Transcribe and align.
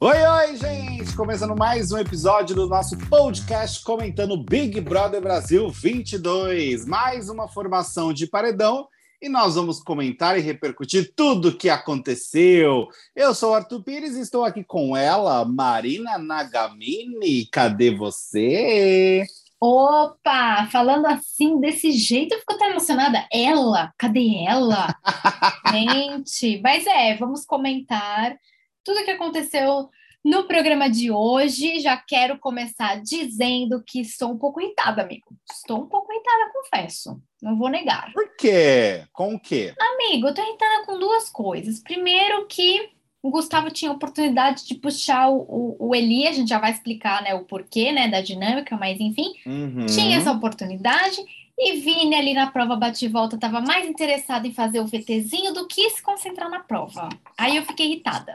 Oi, 0.00 0.26
oi, 0.26 0.56
gente! 0.56 1.16
Começando 1.16 1.56
mais 1.56 1.90
um 1.90 1.96
episódio 1.96 2.54
do 2.54 2.66
nosso 2.68 2.98
podcast 3.08 3.82
comentando 3.82 4.36
Big 4.36 4.82
Brother 4.82 5.22
Brasil 5.22 5.70
22. 5.70 6.84
Mais 6.84 7.30
uma 7.30 7.48
formação 7.48 8.12
de 8.12 8.26
paredão 8.26 8.86
e 9.22 9.30
nós 9.30 9.54
vamos 9.54 9.82
comentar 9.82 10.38
e 10.38 10.42
repercutir 10.42 11.14
tudo 11.16 11.48
o 11.48 11.56
que 11.56 11.70
aconteceu. 11.70 12.88
Eu 13.16 13.34
sou 13.34 13.52
o 13.52 13.54
Arthur 13.54 13.82
Pires 13.82 14.16
e 14.16 14.20
estou 14.20 14.44
aqui 14.44 14.62
com 14.62 14.94
ela, 14.94 15.42
Marina 15.46 16.18
Nagamini. 16.18 17.46
Cadê 17.46 17.96
você? 17.96 19.24
Opa, 19.60 20.66
falando 20.70 21.06
assim, 21.06 21.58
desse 21.58 21.92
jeito, 21.92 22.34
eu 22.34 22.40
fico 22.40 22.52
até 22.54 22.70
emocionada. 22.70 23.26
Ela, 23.32 23.92
cadê 23.96 24.44
ela? 24.46 24.94
Gente, 25.72 26.60
mas 26.62 26.86
é, 26.86 27.16
vamos 27.16 27.46
comentar 27.46 28.36
tudo 28.84 29.00
o 29.00 29.04
que 29.04 29.12
aconteceu 29.12 29.88
no 30.24 30.44
programa 30.44 30.88
de 30.88 31.10
hoje. 31.10 31.80
Já 31.80 31.96
quero 31.96 32.38
começar 32.38 33.00
dizendo 33.02 33.82
que 33.86 34.00
estou 34.00 34.32
um 34.32 34.38
pouco 34.38 34.60
irritada, 34.60 35.02
amigo. 35.02 35.36
Estou 35.50 35.82
um 35.82 35.88
pouco 35.88 36.12
irritada, 36.12 36.52
confesso. 36.52 37.20
Não 37.42 37.56
vou 37.56 37.68
negar. 37.68 38.12
Por 38.12 38.36
quê? 38.36 39.06
Com 39.12 39.34
o 39.34 39.40
quê? 39.40 39.74
Amigo, 39.78 40.28
eu 40.28 40.34
tô 40.34 40.42
irritada 40.42 40.84
com 40.86 40.98
duas 40.98 41.28
coisas. 41.30 41.82
Primeiro 41.82 42.46
que 42.46 42.93
o 43.24 43.30
Gustavo 43.30 43.70
tinha 43.70 43.90
a 43.90 43.94
oportunidade 43.94 44.66
de 44.66 44.74
puxar 44.74 45.30
o, 45.30 45.38
o, 45.48 45.88
o, 45.88 45.94
Eli, 45.94 46.28
a 46.28 46.32
gente 46.32 46.50
já 46.50 46.58
vai 46.58 46.70
explicar 46.70 47.22
né, 47.22 47.32
o 47.34 47.42
porquê 47.42 47.90
né, 47.90 48.06
da 48.06 48.20
dinâmica, 48.20 48.76
mas 48.76 49.00
enfim, 49.00 49.32
uhum. 49.46 49.86
tinha 49.86 50.18
essa 50.18 50.30
oportunidade. 50.30 51.16
E 51.58 51.80
Vini 51.80 52.14
ali 52.14 52.34
na 52.34 52.50
prova 52.50 52.76
bate-volta 52.76 53.36
estava 53.36 53.62
mais 53.62 53.88
interessado 53.88 54.46
em 54.46 54.52
fazer 54.52 54.78
o 54.80 54.86
VTzinho 54.86 55.54
do 55.54 55.66
que 55.66 55.88
se 55.88 56.02
concentrar 56.02 56.50
na 56.50 56.60
prova. 56.60 57.08
Aí 57.38 57.56
eu 57.56 57.64
fiquei 57.64 57.86
irritada. 57.86 58.32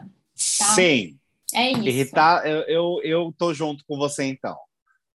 Tá? 0.57 0.65
Sim. 0.73 1.19
É 1.53 1.71
isso. 1.71 1.87
Irritar, 1.87 2.43
eu, 2.47 2.61
eu, 2.61 3.01
eu 3.03 3.35
tô 3.37 3.53
junto 3.53 3.83
com 3.87 3.95
você 3.95 4.23
então. 4.23 4.57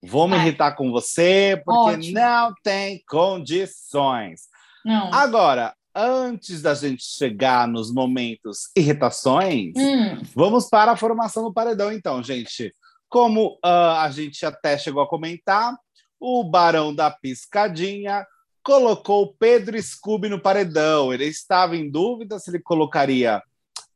Vou 0.03 0.29
me 0.29 0.37
irritar 0.37 0.73
com 0.73 0.91
você 0.91 1.63
porque 1.65 1.97
Ótimo. 1.97 2.21
não 2.21 2.53
tem 2.63 3.03
condições. 3.09 4.43
Não. 4.85 5.15
Agora, 5.15 5.75
antes 5.95 6.63
da 6.63 6.75
gente 6.75 7.05
chegar 7.05 7.69
nos 7.69 7.93
momentos 7.93 8.71
irritações, 8.77 9.73
Hum, 9.77 10.23
vamos 10.35 10.69
para 10.69 10.93
a 10.93 10.97
formação 10.97 11.43
do 11.45 11.53
paredão, 11.53 11.93
então, 11.93 12.23
gente. 12.23 12.75
Como 13.09 13.59
ah, 13.63 14.03
a 14.03 14.11
gente 14.11 14.45
até 14.47 14.79
chegou 14.79 15.03
a 15.03 15.09
comentar, 15.09 15.77
o 16.19 16.43
Barão 16.45 16.95
da 16.95 17.11
Piscadinha 17.11 18.27
colocou 18.63 19.25
o 19.25 19.35
Pedro 19.35 19.81
Scooby 19.83 20.29
no 20.29 20.41
paredão. 20.41 21.13
Ele 21.13 21.27
estava 21.27 21.77
em 21.77 21.91
dúvida 21.91 22.39
se 22.39 22.51
ele 22.51 22.61
colocaria 22.61 23.43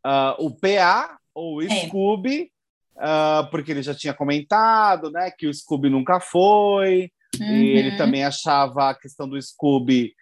ah, 0.04 0.36
o 0.38 0.50
PA 0.50 1.18
ou 1.34 1.56
o 1.56 1.62
É. 1.62 1.86
Scooby, 1.86 2.50
ah, 2.98 3.48
porque 3.50 3.70
ele 3.70 3.82
já 3.82 3.94
tinha 3.94 4.12
comentado 4.12 5.10
né, 5.10 5.30
que 5.30 5.46
o 5.46 5.54
Scooby 5.54 5.88
nunca 5.88 6.20
foi, 6.20 7.10
e 7.40 7.76
ele 7.76 7.90
uhum. 7.90 7.96
também 7.96 8.24
achava 8.24 8.90
a 8.90 8.94
questão 8.94 9.28
do 9.28 9.40
Scooby 9.40 10.14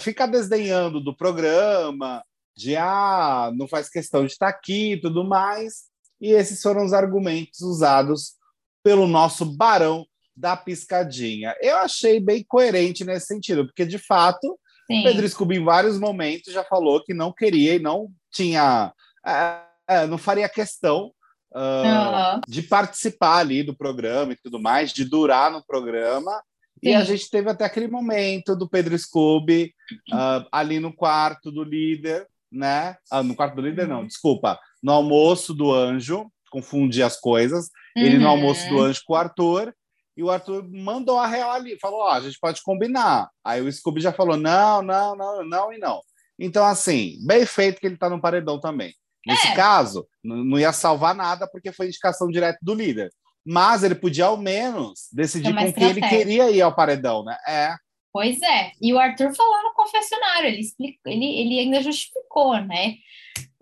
ficar 0.00 0.26
desdenhando 0.26 1.00
do 1.00 1.16
programa, 1.16 2.22
de 2.56 2.76
ah, 2.76 3.50
não 3.54 3.66
faz 3.68 3.88
questão 3.88 4.26
de 4.26 4.32
estar 4.32 4.48
aqui 4.48 4.92
e 4.92 5.00
tudo 5.00 5.24
mais. 5.24 5.84
E 6.20 6.32
esses 6.32 6.60
foram 6.60 6.84
os 6.84 6.92
argumentos 6.92 7.60
usados 7.60 8.34
pelo 8.82 9.06
nosso 9.06 9.44
barão 9.44 10.04
da 10.36 10.56
piscadinha. 10.56 11.54
Eu 11.60 11.76
achei 11.78 12.20
bem 12.20 12.44
coerente 12.46 13.04
nesse 13.04 13.26
sentido, 13.26 13.66
porque 13.66 13.84
de 13.84 13.98
fato, 13.98 14.58
Sim. 14.86 15.02
Pedro 15.02 15.28
Scooby 15.28 15.56
em 15.56 15.64
vários 15.64 15.98
momentos 15.98 16.52
já 16.52 16.64
falou 16.64 17.02
que 17.02 17.14
não 17.14 17.32
queria 17.32 17.74
e 17.74 17.78
não 17.78 18.08
tinha, 18.32 18.92
é, 19.24 19.60
é, 19.88 20.06
não 20.06 20.18
faria 20.18 20.48
questão 20.48 21.12
ah, 21.54 22.32
Aham. 22.34 22.40
de 22.46 22.62
participar 22.62 23.38
ali 23.38 23.62
do 23.62 23.76
programa 23.76 24.32
e 24.32 24.36
tudo 24.36 24.60
mais, 24.60 24.92
de 24.92 25.04
durar 25.04 25.50
no 25.50 25.64
programa. 25.64 26.42
E 26.82 26.94
a 26.94 27.04
gente 27.04 27.28
teve 27.30 27.50
até 27.50 27.64
aquele 27.64 27.88
momento 27.88 28.56
do 28.56 28.68
Pedro 28.68 28.96
Scooby 28.98 29.72
ah, 30.12 30.46
ali 30.50 30.78
no 30.80 30.92
quarto 30.92 31.50
do 31.50 31.62
líder, 31.62 32.26
né? 32.50 32.96
Ah, 33.10 33.22
no 33.22 33.34
quarto 33.34 33.56
do 33.56 33.62
líder, 33.62 33.86
não, 33.86 34.06
desculpa. 34.06 34.58
No 34.82 34.92
almoço 34.92 35.52
do 35.54 35.72
anjo, 35.72 36.30
confundi 36.50 37.02
as 37.02 37.18
coisas. 37.20 37.68
Ele 37.96 38.18
no 38.18 38.24
Uhum. 38.24 38.30
almoço 38.30 38.68
do 38.68 38.80
anjo 38.80 39.00
com 39.04 39.12
o 39.12 39.16
Arthur. 39.16 39.74
E 40.16 40.22
o 40.22 40.30
Arthur 40.30 40.68
mandou 40.70 41.18
a 41.18 41.26
real 41.26 41.50
ali, 41.52 41.78
falou: 41.78 42.00
Ó, 42.00 42.10
a 42.10 42.20
gente 42.20 42.38
pode 42.40 42.62
combinar. 42.62 43.28
Aí 43.44 43.60
o 43.60 43.70
Scooby 43.72 44.00
já 44.00 44.12
falou: 44.12 44.36
não, 44.36 44.82
não, 44.82 45.16
não, 45.16 45.44
não 45.44 45.72
e 45.72 45.78
não. 45.78 46.00
Então, 46.38 46.64
assim, 46.64 47.16
bem 47.26 47.44
feito 47.46 47.80
que 47.80 47.86
ele 47.86 47.96
tá 47.98 48.08
no 48.08 48.20
paredão 48.20 48.58
também. 48.58 48.94
Nesse 49.26 49.48
É. 49.48 49.54
caso, 49.54 50.06
não 50.24 50.58
ia 50.58 50.72
salvar 50.72 51.14
nada 51.14 51.46
porque 51.46 51.72
foi 51.72 51.86
indicação 51.86 52.28
direta 52.28 52.58
do 52.62 52.74
líder. 52.74 53.10
Mas 53.46 53.82
ele 53.82 53.94
podia, 53.94 54.26
ao 54.26 54.36
menos, 54.36 55.08
decidir 55.12 55.54
com 55.54 55.72
quem 55.72 55.88
ele 55.90 56.00
queria 56.00 56.50
ir 56.50 56.60
ao 56.60 56.74
paredão, 56.74 57.24
né? 57.24 57.36
É. 57.48 57.74
Pois 58.12 58.40
é. 58.42 58.72
E 58.82 58.92
o 58.92 58.98
Arthur 58.98 59.34
falou 59.34 59.62
no 59.62 59.72
confessionário, 59.74 60.48
ele, 60.48 60.60
explicou, 60.60 61.12
ele, 61.12 61.24
ele 61.24 61.58
ainda 61.60 61.80
justificou, 61.82 62.56
né? 62.60 62.96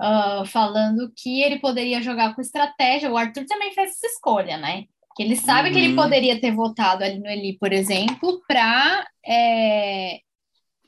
Ah, 0.01 0.43
falando 0.47 1.13
que 1.17 1.43
ele 1.43 1.59
poderia 1.59 2.01
jogar 2.03 2.35
com 2.35 2.41
estratégia. 2.41 3.11
O 3.11 3.17
Arthur 3.17 3.45
também 3.47 3.73
fez 3.73 3.91
essa 3.91 4.07
escolha, 4.07 4.57
né? 4.57 4.85
Que 5.17 5.23
ele 5.23 5.37
sabe 5.37 5.71
que 5.71 5.79
ele 5.79 5.89
Uhum. 5.91 5.97
poderia 5.97 6.41
ter 6.41 6.53
votado 6.53 7.05
ali 7.05 7.19
no 7.19 7.27
Eli, 7.29 7.59
por 7.59 7.73
exemplo, 7.73 8.41
para, 8.49 9.05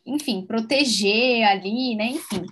enfim, 0.06 0.44
proteger 0.46 1.44
ali, 1.44 1.94
né? 1.96 2.06
Enfim. 2.06 2.44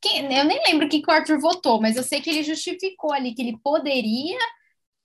Que- 0.00 0.18
eu 0.18 0.44
nem 0.44 0.62
lembro 0.66 0.86
o 0.86 0.88
que, 0.88 1.00
que 1.00 1.10
o 1.10 1.14
Arthur 1.14 1.40
votou, 1.40 1.80
mas 1.80 1.96
eu 1.96 2.02
sei 2.02 2.20
que 2.20 2.30
ele 2.30 2.42
justificou 2.42 3.12
ali 3.12 3.34
que 3.34 3.42
ele 3.42 3.56
poderia 3.62 4.38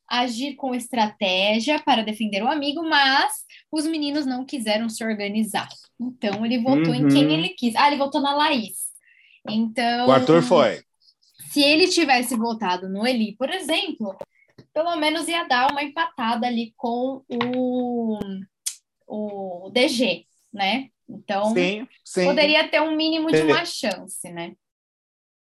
agir 0.09 0.55
com 0.55 0.73
estratégia 0.73 1.79
para 1.83 2.03
defender 2.03 2.41
o 2.43 2.47
amigo, 2.47 2.81
mas 2.83 3.33
os 3.71 3.85
meninos 3.85 4.25
não 4.25 4.45
quiseram 4.45 4.87
se 4.89 5.03
organizar. 5.03 5.67
Então 5.99 6.45
ele 6.45 6.59
votou 6.59 6.93
em 6.93 7.07
quem 7.07 7.25
Uhum. 7.25 7.31
ele 7.31 7.49
quis. 7.49 7.75
Ah, 7.75 7.87
ele 7.87 7.97
votou 7.97 8.21
na 8.21 8.33
Laís. 8.35 8.87
Então. 9.49 10.07
O 10.07 10.11
Arthur 10.11 10.41
foi. 10.41 10.81
Se 11.51 11.61
ele 11.61 11.87
tivesse 11.87 12.35
votado 12.35 12.89
no 12.89 13.05
Eli, 13.07 13.35
por 13.37 13.49
exemplo, 13.49 14.17
pelo 14.73 14.95
menos 14.97 15.27
ia 15.27 15.43
dar 15.47 15.71
uma 15.71 15.83
empatada 15.83 16.45
ali 16.47 16.73
com 16.75 17.23
o, 17.29 18.19
o 19.07 19.69
DG, 19.71 20.25
né? 20.53 20.89
Então 21.09 21.53
Sim, 21.53 21.87
sim. 22.03 22.25
poderia 22.25 22.67
ter 22.69 22.81
um 22.81 22.95
mínimo 22.95 23.31
de 23.31 23.37
É. 23.37 23.43
uma 23.43 23.63
chance, 23.65 24.29
né? 24.31 24.53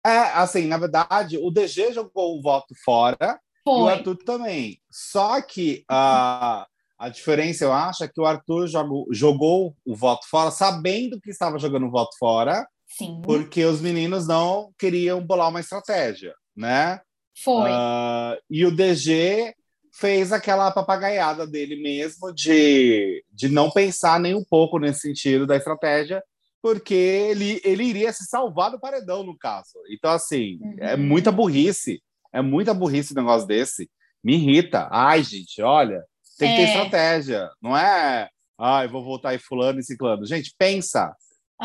É, 0.05 0.19
assim, 0.35 0.67
na 0.67 0.77
verdade, 0.79 1.37
o 1.39 1.51
DG 1.51 1.93
jogou 1.93 2.39
o 2.39 2.43
voto 2.43 2.75
fora 2.85 3.41
e 3.67 3.71
o 3.71 3.75
Foi. 3.85 3.93
Arthur 3.93 4.17
também. 4.19 4.81
Só 4.91 5.41
que 5.43 5.85
a, 5.89 6.67
a 6.99 7.09
diferença, 7.09 7.65
eu 7.65 7.73
acho, 7.73 8.05
é 8.05 8.09
que 8.09 8.21
o 8.21 8.25
Arthur 8.25 8.67
jogou, 8.69 9.07
jogou 9.11 9.77
o 9.85 9.95
voto 9.95 10.27
fora 10.29 10.51
sabendo 10.51 11.21
que 11.21 11.31
estava 11.31 11.59
jogando 11.59 11.87
o 11.87 11.91
voto 11.91 12.17
fora, 12.19 12.67
Sim, 12.87 13.21
porque 13.25 13.65
os 13.65 13.81
meninos 13.81 14.27
não 14.27 14.73
queriam 14.79 15.25
bolar 15.25 15.49
uma 15.51 15.61
estratégia, 15.61 16.35
né? 16.57 17.01
foi. 17.45 17.71
Ah, 17.71 18.39
e 18.49 18.65
o 18.65 18.71
DG 18.71 19.53
fez 19.93 20.33
aquela 20.33 20.71
papagaiada 20.71 21.47
dele 21.47 21.77
mesmo 21.83 22.33
de, 22.33 23.25
de 23.33 23.49
não 23.49 23.71
pensar 23.71 24.21
nem 24.21 24.35
um 24.35 24.45
pouco 24.45 24.79
nesse 24.79 25.01
sentido 25.01 25.47
da 25.47 25.57
estratégia, 25.57 26.23
porque 26.63 26.95
ele, 26.95 27.61
ele 27.65 27.85
iria 27.85 28.13
se 28.13 28.25
salvar 28.25 28.71
do 28.71 28.81
paredão, 28.81 29.23
no 29.23 29.37
caso. 29.37 29.79
Então, 29.91 30.11
assim, 30.11 30.59
Uhum. 30.61 30.77
é 30.81 30.97
muita 30.97 31.31
burrice. 31.33 32.03
É 32.33 32.41
muita 32.43 32.75
burrice 32.75 33.13
um 33.13 33.17
negócio 33.17 33.47
desse. 33.47 33.89
Me 34.23 34.35
irrita. 34.35 34.89
Ai, 34.91 35.23
gente, 35.23 35.63
olha, 35.63 36.03
tem 36.39 36.51
que 36.51 36.57
ter 36.57 36.63
É. 36.63 36.65
estratégia. 36.67 37.51
Não 37.63 37.77
é, 37.77 38.29
ai, 38.59 38.89
vou 38.89 39.05
votar 39.05 39.35
em 39.35 39.39
fulano 39.39 39.79
e 39.79 39.85
ciclano. 39.85 40.25
Gente, 40.27 40.55
pensa. 40.59 41.15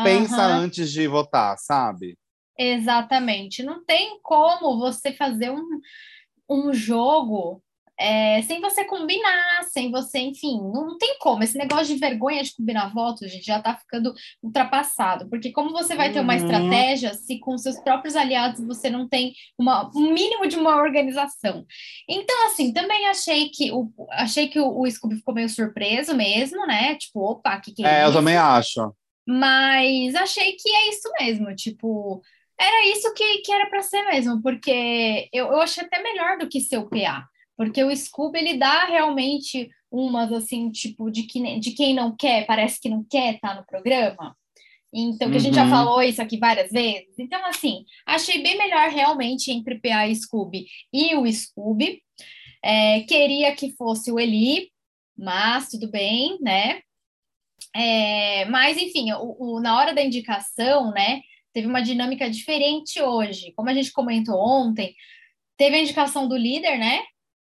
Pensa 0.02 0.36
Aham. 0.42 0.60
antes 0.60 0.90
de 0.90 1.06
votar, 1.06 1.56
sabe? 1.58 2.16
Exatamente. 2.58 3.62
Não 3.62 3.84
tem 3.84 4.18
como 4.22 4.78
você 4.78 5.12
fazer 5.12 5.50
um, 5.50 5.80
um 6.48 6.72
jogo 6.72 7.62
é, 8.02 8.42
sem 8.42 8.60
você 8.60 8.84
combinar, 8.84 9.62
sem 9.70 9.90
você, 9.90 10.18
enfim, 10.20 10.58
não 10.60 10.98
tem 10.98 11.16
como. 11.20 11.42
Esse 11.42 11.56
negócio 11.56 11.94
de 11.94 12.00
vergonha 12.00 12.42
de 12.42 12.54
combinar 12.54 12.92
votos, 12.92 13.30
gente, 13.30 13.44
já 13.46 13.60
tá 13.62 13.76
ficando 13.76 14.12
ultrapassado. 14.42 15.28
Porque 15.28 15.52
como 15.52 15.70
você 15.72 15.94
vai 15.94 16.12
ter 16.12 16.20
uma 16.20 16.32
Uhum. 16.32 16.38
estratégia 16.38 17.14
se 17.14 17.38
com 17.38 17.56
seus 17.58 17.78
próprios 17.80 18.16
aliados 18.16 18.60
você 18.66 18.90
não 18.90 19.08
tem 19.08 19.32
uma, 19.58 19.90
um 19.94 20.12
mínimo 20.12 20.46
de 20.48 20.56
uma 20.56 20.76
organização? 20.76 21.64
Então, 22.08 22.46
assim, 22.46 22.72
também 22.72 23.06
achei 23.08 23.48
que 23.50 23.70
o, 23.72 23.90
achei 24.12 24.48
que 24.48 24.58
o, 24.60 24.80
o 24.80 24.90
Scooby 24.90 25.16
ficou 25.16 25.34
meio 25.34 25.48
surpreso 25.48 26.14
mesmo, 26.16 26.66
né? 26.66 26.96
Tipo, 26.96 27.20
opa, 27.20 27.60
que 27.60 27.72
que 27.72 27.84
é, 27.86 28.00
É, 28.02 28.04
eu 28.04 28.12
também 28.12 28.36
acho. 28.36 28.92
Mas 29.26 30.14
achei 30.16 30.52
que 30.56 30.68
é 30.68 30.88
isso 30.90 31.08
mesmo, 31.20 31.54
tipo, 31.54 32.20
era 32.60 32.86
isso 32.86 33.12
que, 33.14 33.38
que 33.42 33.52
era 33.52 33.68
para 33.70 33.82
ser 33.82 34.02
mesmo, 34.06 34.42
porque 34.42 35.28
eu, 35.32 35.46
eu 35.46 35.60
achei 35.60 35.84
até 35.84 36.02
melhor 36.02 36.38
do 36.38 36.48
que 36.48 36.60
ser 36.60 36.78
o 36.78 36.88
PA, 36.88 37.24
porque 37.62 37.84
o 37.84 37.94
Scooby 37.94 38.40
ele 38.40 38.58
dá 38.58 38.86
realmente 38.86 39.70
umas 39.88 40.32
assim, 40.32 40.68
tipo, 40.72 41.12
de, 41.12 41.22
que, 41.22 41.60
de 41.60 41.70
quem 41.70 41.94
não 41.94 42.16
quer, 42.16 42.44
parece 42.44 42.80
que 42.80 42.88
não 42.88 43.04
quer 43.04 43.36
estar 43.36 43.54
no 43.54 43.64
programa. 43.64 44.36
Então, 44.92 45.30
que 45.30 45.36
a 45.36 45.40
gente 45.40 45.54
já 45.54 45.62
uhum. 45.62 45.70
falou 45.70 46.02
isso 46.02 46.20
aqui 46.20 46.36
várias 46.36 46.72
vezes. 46.72 47.16
Então, 47.16 47.42
assim, 47.46 47.84
achei 48.04 48.42
bem 48.42 48.58
melhor 48.58 48.90
realmente 48.90 49.52
entre 49.52 49.78
PA 49.78 50.08
e 50.08 50.16
Scooby 50.16 50.66
e 50.92 51.14
o 51.14 51.32
Scooby. 51.32 52.02
É, 52.64 53.02
queria 53.02 53.54
que 53.54 53.70
fosse 53.76 54.10
o 54.10 54.18
Eli, 54.18 54.68
mas 55.16 55.68
tudo 55.68 55.88
bem, 55.88 56.38
né? 56.40 56.80
É, 57.74 58.44
mas, 58.46 58.76
enfim, 58.76 59.12
o, 59.12 59.36
o, 59.38 59.60
na 59.60 59.78
hora 59.78 59.94
da 59.94 60.02
indicação, 60.02 60.90
né, 60.90 61.22
teve 61.52 61.68
uma 61.68 61.80
dinâmica 61.80 62.28
diferente 62.28 63.00
hoje. 63.00 63.52
Como 63.54 63.70
a 63.70 63.74
gente 63.74 63.92
comentou 63.92 64.36
ontem, 64.36 64.96
teve 65.56 65.76
a 65.76 65.80
indicação 65.80 66.26
do 66.26 66.36
líder, 66.36 66.76
né? 66.76 67.02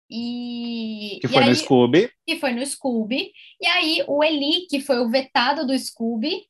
E, 0.10 1.20
que 1.22 1.28
foi 1.28 1.42
e 1.42 1.44
aí, 1.44 1.50
no 1.50 1.56
Scooby. 1.56 2.12
Que 2.26 2.38
foi 2.38 2.52
no 2.54 2.66
Scooby. 2.66 3.32
E 3.62 3.68
aí, 3.68 4.04
o 4.08 4.24
Eli, 4.24 4.66
que 4.70 4.80
foi 4.80 5.00
o 5.00 5.10
vetado 5.10 5.66
do 5.68 5.78
Scooby, 5.78 6.44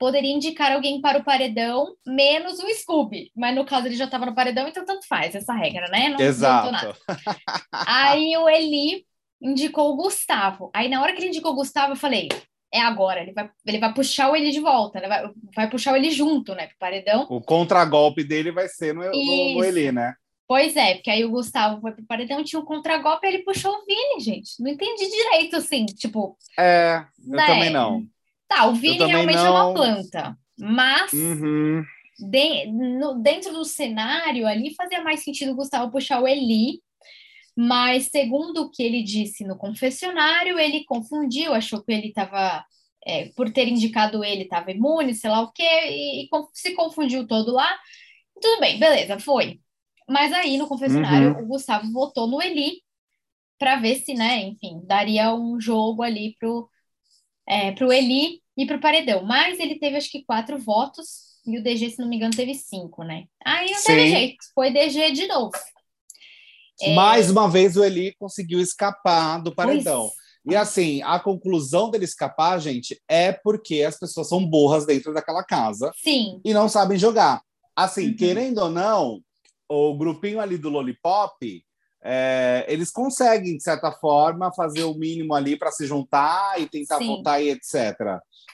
poderia 0.00 0.32
indicar 0.32 0.72
alguém 0.72 1.00
para 1.00 1.18
o 1.18 1.24
paredão, 1.24 1.94
menos 2.06 2.58
o 2.58 2.74
Scooby. 2.74 3.30
Mas 3.36 3.54
no 3.54 3.66
caso 3.66 3.86
ele 3.86 3.96
já 3.96 4.06
estava 4.06 4.24
no 4.24 4.34
paredão, 4.34 4.66
então 4.66 4.84
tanto 4.84 5.06
faz 5.06 5.34
essa 5.34 5.52
regra, 5.52 5.88
né? 5.88 6.08
Não 6.08 6.18
Exato. 6.18 6.98
Aí 7.86 8.34
o 8.36 8.48
Eli 8.48 9.04
indicou 9.42 9.92
o 9.92 9.96
Gustavo. 9.96 10.70
Aí 10.74 10.88
na 10.88 11.02
hora 11.02 11.12
que 11.12 11.18
ele 11.18 11.28
indicou 11.28 11.52
o 11.52 11.56
Gustavo, 11.56 11.92
eu 11.92 11.96
falei, 11.96 12.28
é 12.72 12.80
agora, 12.80 13.20
ele 13.20 13.32
vai, 13.32 13.50
ele 13.66 13.78
vai 13.78 13.92
puxar 13.92 14.30
o 14.30 14.36
Eli 14.36 14.52
de 14.52 14.60
volta, 14.60 15.00
né? 15.00 15.08
vai, 15.08 15.30
vai 15.54 15.68
puxar 15.68 15.92
o 15.92 15.96
Eli 15.96 16.10
junto, 16.10 16.54
né, 16.54 16.68
pro 16.68 16.78
paredão. 16.78 17.26
O 17.28 17.40
contragolpe 17.40 18.24
dele 18.24 18.50
vai 18.52 18.68
ser 18.68 18.94
no, 18.94 19.02
no, 19.02 19.10
no 19.10 19.64
Eli, 19.64 19.92
né? 19.92 20.14
Pois 20.50 20.74
é, 20.74 20.94
porque 20.94 21.10
aí 21.10 21.24
o 21.24 21.30
Gustavo 21.30 21.80
foi 21.80 21.92
pro 21.92 22.04
paredão, 22.06 22.42
tinha 22.42 22.58
um 22.58 22.64
contragolpe, 22.64 23.24
ele 23.24 23.44
puxou 23.44 23.72
o 23.72 23.84
Vini, 23.86 24.18
gente. 24.18 24.60
Não 24.60 24.68
entendi 24.68 25.08
direito, 25.08 25.54
assim, 25.54 25.86
tipo... 25.86 26.36
É, 26.58 27.04
eu 27.24 27.36
né? 27.36 27.46
também 27.46 27.70
não. 27.70 28.04
Tá, 28.48 28.66
o 28.66 28.74
Vini 28.74 29.04
realmente 29.04 29.36
não... 29.36 29.46
é 29.46 29.50
uma 29.50 29.72
planta, 29.72 30.36
mas 30.58 31.12
uhum. 31.12 31.84
de, 32.18 32.66
no, 32.66 33.22
dentro 33.22 33.52
do 33.52 33.64
cenário 33.64 34.44
ali 34.44 34.74
fazia 34.74 35.04
mais 35.04 35.22
sentido 35.22 35.52
o 35.52 35.54
Gustavo 35.54 35.92
puxar 35.92 36.20
o 36.20 36.26
Eli, 36.26 36.80
mas 37.56 38.06
segundo 38.06 38.62
o 38.62 38.70
que 38.72 38.82
ele 38.82 39.04
disse 39.04 39.44
no 39.44 39.56
confessionário, 39.56 40.58
ele 40.58 40.84
confundiu, 40.84 41.54
achou 41.54 41.80
que 41.80 41.92
ele 41.92 42.08
estava, 42.08 42.64
é, 43.06 43.26
por 43.36 43.52
ter 43.52 43.68
indicado 43.68 44.24
ele, 44.24 44.42
estava 44.42 44.72
imune, 44.72 45.14
sei 45.14 45.30
lá 45.30 45.42
o 45.42 45.52
quê, 45.52 45.62
e, 45.62 46.24
e, 46.24 46.28
se 46.54 46.74
confundiu 46.74 47.24
todo 47.24 47.52
lá. 47.52 47.72
Tudo 48.42 48.58
bem, 48.58 48.80
beleza, 48.80 49.16
foi. 49.20 49.60
Mas 50.10 50.32
aí 50.32 50.58
no 50.58 50.66
confessionário 50.66 51.34
uhum. 51.36 51.44
o 51.44 51.46
Gustavo 51.46 51.90
votou 51.92 52.26
no 52.26 52.42
Eli 52.42 52.82
para 53.56 53.76
ver 53.76 53.96
se, 53.96 54.12
né, 54.14 54.42
enfim, 54.42 54.80
daria 54.84 55.32
um 55.32 55.60
jogo 55.60 56.02
ali 56.02 56.34
pro 56.38 56.68
é, 57.48 57.72
para 57.72 57.86
o 57.86 57.92
Eli 57.92 58.40
e 58.56 58.66
para 58.66 58.76
o 58.76 58.80
Paredão. 58.80 59.22
Mas 59.22 59.60
ele 59.60 59.78
teve 59.78 59.96
acho 59.96 60.10
que 60.10 60.24
quatro 60.24 60.58
votos 60.58 61.30
e 61.46 61.58
o 61.58 61.62
DG, 61.62 61.90
se 61.90 61.98
não 61.98 62.08
me 62.08 62.16
engano, 62.16 62.34
teve 62.34 62.54
cinco, 62.54 63.04
né? 63.04 63.24
Aí 63.44 63.70
não 63.70 63.78
Sim. 63.78 63.86
teve 63.86 64.08
jeito, 64.08 64.36
foi 64.54 64.70
DG 64.72 65.12
de 65.12 65.26
novo. 65.28 65.52
É... 66.80 66.94
Mais 66.94 67.30
uma 67.30 67.48
vez 67.48 67.76
o 67.76 67.84
Eli 67.84 68.14
conseguiu 68.18 68.60
escapar 68.60 69.40
do 69.40 69.54
Paredão. 69.54 70.02
Pois... 70.02 70.54
E 70.54 70.56
assim, 70.56 71.02
a 71.02 71.20
conclusão 71.20 71.90
dele 71.90 72.04
escapar, 72.04 72.58
gente, 72.58 73.00
é 73.06 73.30
porque 73.30 73.82
as 73.82 73.98
pessoas 73.98 74.28
são 74.28 74.44
burras 74.44 74.86
dentro 74.86 75.12
daquela 75.12 75.44
casa 75.44 75.92
Sim. 76.02 76.40
e 76.44 76.52
não 76.52 76.68
sabem 76.68 76.98
jogar. 76.98 77.42
Assim, 77.76 78.08
uhum. 78.08 78.16
querendo 78.16 78.58
ou 78.58 78.70
não, 78.70 79.20
o 79.70 79.96
grupinho 79.96 80.40
ali 80.40 80.58
do 80.58 80.68
Lollipop 80.68 81.64
é, 82.02 82.64
eles 82.66 82.90
conseguem, 82.90 83.56
de 83.56 83.62
certa 83.62 83.92
forma, 83.92 84.52
fazer 84.52 84.84
o 84.84 84.94
mínimo 84.94 85.34
ali 85.34 85.56
para 85.56 85.70
se 85.70 85.86
juntar 85.86 86.60
e 86.60 86.66
tentar 86.66 86.98
Sim. 86.98 87.06
votar 87.06 87.42
e 87.42 87.50
etc. 87.50 87.94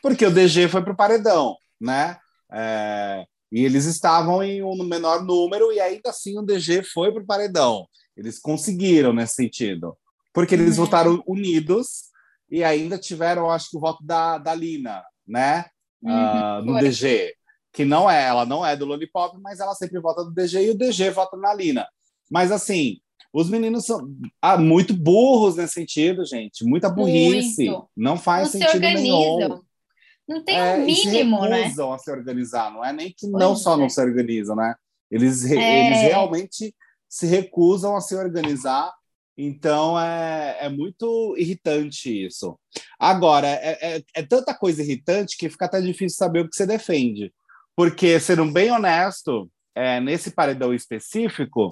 Porque 0.02 0.26
o 0.26 0.30
DG 0.30 0.68
foi 0.68 0.82
para 0.82 0.92
o 0.92 0.96
paredão, 0.96 1.56
né? 1.80 2.18
É, 2.52 3.24
e 3.50 3.64
eles 3.64 3.84
estavam 3.84 4.42
em 4.42 4.62
um 4.62 4.82
menor 4.84 5.24
número 5.24 5.72
e 5.72 5.80
ainda 5.80 6.10
assim 6.10 6.38
o 6.38 6.42
DG 6.42 6.82
foi 6.82 7.12
para 7.12 7.22
o 7.22 7.26
paredão. 7.26 7.86
Eles 8.16 8.38
conseguiram 8.38 9.12
nesse 9.12 9.34
sentido. 9.34 9.96
Porque 10.34 10.54
eles 10.54 10.76
uhum. 10.76 10.84
votaram 10.84 11.22
unidos 11.26 12.10
e 12.50 12.62
ainda 12.62 12.98
tiveram, 12.98 13.50
acho 13.50 13.70
que, 13.70 13.76
o 13.76 13.80
voto 13.80 14.04
da, 14.04 14.38
da 14.38 14.54
Lina, 14.54 15.02
né? 15.26 15.64
Uhum, 16.02 16.12
uh, 16.12 16.64
no 16.64 16.78
DG. 16.80 17.32
Que 17.76 17.84
não 17.84 18.10
é, 18.10 18.26
ela 18.26 18.46
não 18.46 18.64
é 18.64 18.74
do 18.74 18.86
Lollipop, 18.86 19.38
mas 19.42 19.60
ela 19.60 19.74
sempre 19.74 20.00
vota 20.00 20.24
do 20.24 20.32
DG 20.32 20.64
e 20.64 20.70
o 20.70 20.74
DG 20.74 21.10
vota 21.10 21.36
na 21.36 21.52
Lina. 21.52 21.86
Mas 22.30 22.50
assim, 22.50 23.00
os 23.30 23.50
meninos 23.50 23.84
são 23.84 24.10
ah, 24.40 24.56
muito 24.56 24.94
burros 24.94 25.56
nesse 25.56 25.74
sentido, 25.74 26.24
gente. 26.24 26.64
Muita 26.64 26.88
burrice. 26.88 27.68
Muito. 27.68 27.86
Não 27.94 28.16
faz 28.16 28.54
não 28.54 28.60
sentido 28.62 28.80
nenhum. 28.80 29.60
Não 30.26 30.42
tem 30.42 30.56
é, 30.56 30.74
um 30.76 30.86
mínimo, 30.86 31.42
se 31.42 31.48
né? 31.50 31.62
recusam 31.64 31.92
a 31.92 31.98
se 31.98 32.10
organizar, 32.10 32.72
não 32.72 32.82
é 32.82 32.94
nem 32.94 33.10
que 33.10 33.30
pois 33.30 33.32
não 33.32 33.54
só 33.54 33.74
é. 33.74 33.76
não 33.76 33.90
se 33.90 34.00
organizam, 34.00 34.56
né? 34.56 34.74
Eles, 35.10 35.44
é. 35.44 35.86
eles 35.86 36.00
realmente 36.00 36.74
se 37.06 37.26
recusam 37.26 37.94
a 37.94 38.00
se 38.00 38.16
organizar. 38.16 38.90
Então 39.36 40.00
é, 40.00 40.56
é 40.62 40.68
muito 40.70 41.36
irritante 41.36 42.24
isso. 42.24 42.58
Agora, 42.98 43.46
é, 43.46 43.96
é, 43.98 44.02
é 44.14 44.22
tanta 44.22 44.54
coisa 44.54 44.82
irritante 44.82 45.36
que 45.36 45.50
fica 45.50 45.66
até 45.66 45.78
difícil 45.82 46.16
saber 46.16 46.40
o 46.40 46.48
que 46.48 46.56
você 46.56 46.66
defende. 46.66 47.30
Porque, 47.76 48.18
sendo 48.18 48.50
bem 48.50 48.70
honesto, 48.70 49.50
é, 49.74 50.00
nesse 50.00 50.30
paredão 50.30 50.72
específico, 50.72 51.68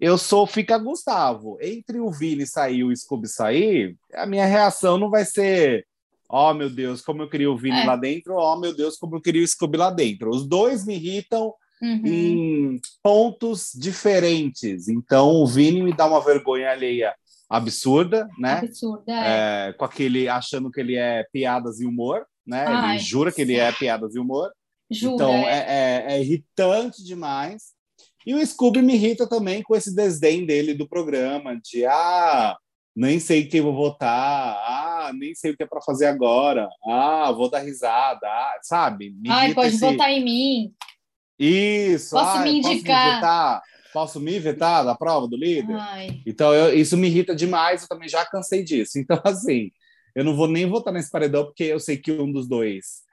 eu 0.00 0.16
sou 0.16 0.46
fica 0.46 0.78
Gustavo. 0.78 1.58
Entre 1.60 2.00
o 2.00 2.10
Vini 2.10 2.46
sair 2.46 2.78
e 2.78 2.84
o 2.84 2.96
Scooby 2.96 3.28
sair, 3.28 3.96
a 4.14 4.26
minha 4.26 4.46
reação 4.46 4.98
não 4.98 5.10
vai 5.10 5.24
ser 5.24 5.86
ó 6.28 6.50
oh, 6.50 6.54
meu 6.54 6.68
Deus, 6.70 7.00
como 7.00 7.22
eu 7.22 7.28
queria 7.28 7.50
o 7.50 7.56
Vini 7.56 7.80
é. 7.80 7.84
lá 7.84 7.96
dentro, 7.96 8.34
ó 8.34 8.54
oh, 8.54 8.60
meu 8.60 8.74
Deus, 8.74 8.96
como 8.96 9.16
eu 9.16 9.20
queria 9.20 9.44
o 9.44 9.46
Scooby 9.46 9.76
lá 9.76 9.90
dentro. 9.90 10.30
Os 10.30 10.46
dois 10.46 10.84
me 10.84 10.94
irritam 10.94 11.52
uhum. 11.80 12.02
em 12.04 12.80
pontos 13.02 13.70
diferentes. 13.74 14.88
Então 14.88 15.30
o 15.30 15.46
Vini 15.46 15.82
me 15.82 15.94
dá 15.94 16.06
uma 16.06 16.20
vergonha 16.20 16.70
alheia 16.70 17.14
absurda, 17.48 18.26
né? 18.38 18.54
Absurda, 18.64 19.12
é. 19.12 19.68
É, 19.68 19.72
com 19.74 19.84
aquele 19.84 20.28
achando 20.28 20.70
que 20.70 20.80
ele 20.80 20.96
é 20.96 21.24
piadas 21.32 21.80
e 21.80 21.86
humor, 21.86 22.26
né? 22.46 22.64
Ai, 22.66 22.96
ele 22.96 22.98
jura 23.04 23.30
que 23.30 23.42
ele 23.42 23.56
é 23.56 23.70
piadas 23.70 24.14
e 24.14 24.18
humor. 24.18 24.50
Jura, 24.90 25.14
então 25.14 25.30
é. 25.30 25.50
é, 25.50 26.04
é, 26.08 26.12
é 26.14 26.20
irritante 26.20 27.02
demais. 27.04 27.74
E 28.26 28.34
o 28.34 28.46
Scooby 28.46 28.80
me 28.80 28.94
irrita 28.94 29.28
também 29.28 29.62
com 29.62 29.76
esse 29.76 29.94
desdém 29.94 30.46
dele 30.46 30.72
do 30.72 30.88
programa, 30.88 31.60
de 31.62 31.84
ah, 31.84 32.56
nem 32.96 33.20
sei 33.20 33.46
quem 33.46 33.60
vou 33.60 33.74
votar, 33.74 34.56
ah, 34.66 35.12
nem 35.14 35.34
sei 35.34 35.50
o 35.50 35.56
que 35.56 35.62
é 35.62 35.66
para 35.66 35.82
fazer 35.82 36.06
agora, 36.06 36.68
ah, 36.86 37.30
vou 37.32 37.50
dar 37.50 37.58
risada, 37.58 38.26
ah, 38.26 38.58
sabe? 38.62 39.10
Me 39.10 39.28
Ai, 39.28 39.52
pode 39.52 39.74
esse... 39.74 39.80
votar 39.80 40.10
em 40.10 40.24
mim. 40.24 40.74
Isso. 41.38 42.12
Posso 42.12 42.38
ai, 42.38 42.44
me 42.44 42.58
indicar. 42.58 43.20
Posso 43.20 43.60
me, 43.60 43.92
posso 43.92 44.20
me 44.20 44.38
vetar 44.38 44.84
da 44.84 44.94
prova 44.94 45.28
do 45.28 45.36
líder? 45.36 45.74
Ai. 45.74 46.22
Então, 46.24 46.54
eu, 46.54 46.74
isso 46.74 46.96
me 46.96 47.08
irrita 47.08 47.34
demais, 47.34 47.82
eu 47.82 47.88
também 47.88 48.08
já 48.08 48.24
cansei 48.24 48.64
disso. 48.64 48.98
Então, 48.98 49.20
assim, 49.24 49.70
eu 50.14 50.24
não 50.24 50.34
vou 50.34 50.48
nem 50.48 50.66
votar 50.66 50.94
nesse 50.94 51.10
paredão, 51.10 51.44
porque 51.44 51.64
eu 51.64 51.80
sei 51.80 51.98
que 51.98 52.12
um 52.12 52.32
dos 52.32 52.48
dois 52.48 53.03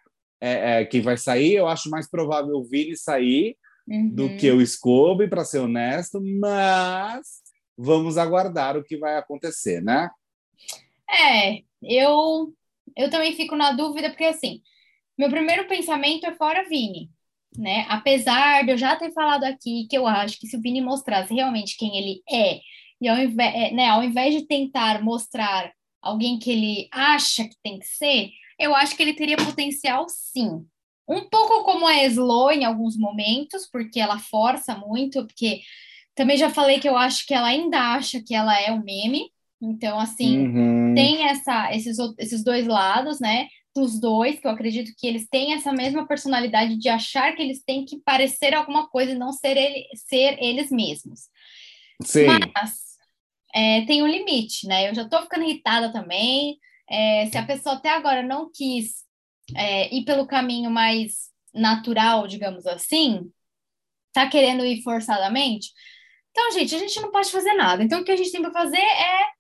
é, 0.42 0.82
é 0.82 0.86
quem 0.86 1.02
vai 1.02 1.18
sair. 1.18 1.54
Eu 1.54 1.68
acho 1.68 1.90
mais 1.90 2.10
provável 2.10 2.56
o 2.56 2.64
Vini 2.64 2.98
sair 2.98 3.56
uhum. 3.88 4.10
do 4.10 4.36
que 4.38 4.52
o 4.52 4.66
Scooby, 4.66 5.28
para 5.28 5.46
ser 5.46 5.60
honesto, 5.60 6.22
mas 6.40 7.42
vamos 7.78 8.18
aguardar 8.18 8.78
o 8.78 8.84
que 8.84 8.98
vai 8.98 9.18
acontecer, 9.18 9.82
né? 9.82 10.10
É, 11.10 11.62
eu, 11.82 12.54
eu 12.96 13.10
também 13.10 13.36
fico 13.36 13.56
na 13.56 13.72
dúvida, 13.72 14.10
porque 14.10 14.24
assim, 14.24 14.62
meu 15.18 15.30
primeiro 15.30 15.68
pensamento 15.68 16.26
é 16.26 16.34
fora 16.36 16.68
Vini, 16.68 17.10
né? 17.58 17.86
Apesar 17.90 18.64
de 18.64 18.72
eu 18.72 18.78
já 18.78 18.96
ter 18.96 19.12
falado 19.12 19.44
aqui 19.44 19.88
que 19.90 19.98
eu 19.98 20.08
acho 20.08 20.40
que 20.40 20.48
se 20.48 20.58
o 20.58 20.62
Vini 20.62 20.82
mostrasse 20.82 21.34
realmente 21.34 21.78
quem 21.78 21.98
ele 21.98 22.22
é, 22.30 22.60
e 23.02 23.08
ao 23.08 23.18
invés, 23.18 23.74
né, 23.74 23.90
ao 23.90 24.04
invés 24.04 24.34
de 24.34 24.48
tentar 24.48 25.04
mostrar 25.04 25.72
alguém 26.02 26.38
que 26.40 26.52
ele 26.52 26.88
acha 26.92 27.44
que 27.44 27.56
tem 27.64 27.80
que 27.80 27.88
ser, 27.88 28.30
eu 28.62 28.76
acho 28.76 28.96
que 28.96 29.02
ele 29.02 29.14
teria 29.14 29.38
potencial 29.38 30.06
sim. 30.08 30.66
Um 31.08 31.28
pouco 31.30 31.64
como 31.64 31.86
a 31.88 32.04
Slo 32.06 32.52
em 32.52 32.64
alguns 32.64 32.98
momentos, 32.98 33.68
porque 33.70 34.00
ela 34.00 34.20
força 34.20 34.76
muito, 34.78 35.26
porque 35.26 35.62
também 36.16 36.38
já 36.38 36.50
falei 36.50 36.80
que 36.80 36.88
eu 36.88 36.96
acho 36.96 37.26
que 37.26 37.34
ela 37.34 37.48
ainda 37.48 37.80
acha 37.80 38.22
que 38.22 38.34
ela 38.34 38.58
é 38.60 38.72
um 38.72 38.84
meme. 38.84 39.30
Então, 39.62 40.00
assim, 40.00 40.48
uhum. 40.48 40.94
tem 40.96 41.28
essa, 41.28 41.74
esses, 41.74 41.98
esses 42.18 42.44
dois 42.44 42.66
lados, 42.66 43.20
né? 43.20 43.48
Dos 43.76 44.00
dois, 44.00 44.40
que 44.40 44.48
eu 44.48 44.52
acredito 44.52 44.92
que 44.98 45.08
eles 45.08 45.28
têm 45.30 45.54
essa 45.54 45.72
mesma 45.72 46.08
personalidade 46.08 46.78
de 46.78 46.90
achar 46.90 47.36
que 47.36 47.42
eles 47.42 47.64
têm 47.64 47.86
que 47.86 48.00
parecer 48.00 48.54
alguma 48.54 48.88
coisa 48.90 49.12
e 49.12 49.18
não 49.18 49.32
ser, 49.32 49.56
ele, 49.56 49.88
ser 49.96 50.38
eles 50.42 50.72
mesmos. 50.72 51.22
Sim. 52.04 52.26
Mas 52.54 52.92
é, 53.54 53.82
tem 53.86 54.02
um 54.02 54.08
limite, 54.08 54.68
né? 54.68 54.90
Eu 54.90 54.96
já 54.96 55.08
tô 55.08 55.22
ficando 55.22 55.44
irritada 55.44 55.92
também. 55.92 56.58
É, 56.92 57.28
se 57.28 57.38
a 57.38 57.46
pessoa 57.46 57.76
até 57.76 57.90
agora 57.90 58.22
não 58.22 58.52
quis 58.52 59.06
é, 59.56 59.94
ir 59.96 60.04
pelo 60.04 60.28
caminho 60.28 60.70
mais 60.70 61.30
natural, 61.54 62.28
digamos 62.28 62.66
assim, 62.66 63.32
tá 64.14 64.28
querendo 64.28 64.66
ir 64.66 64.82
forçadamente. 64.84 65.72
Então, 66.32 66.52
gente, 66.52 66.76
a 66.76 66.80
gente 66.80 67.00
não 67.00 67.12
pode 67.12 67.32
fazer 67.32 67.54
nada. 67.54 67.84
Então, 67.84 68.02
o 68.02 68.04
que 68.04 68.12
a 68.12 68.16
gente 68.16 68.32
tem 68.32 68.42
para 68.42 68.52
fazer 68.52 68.78
é 68.78 69.32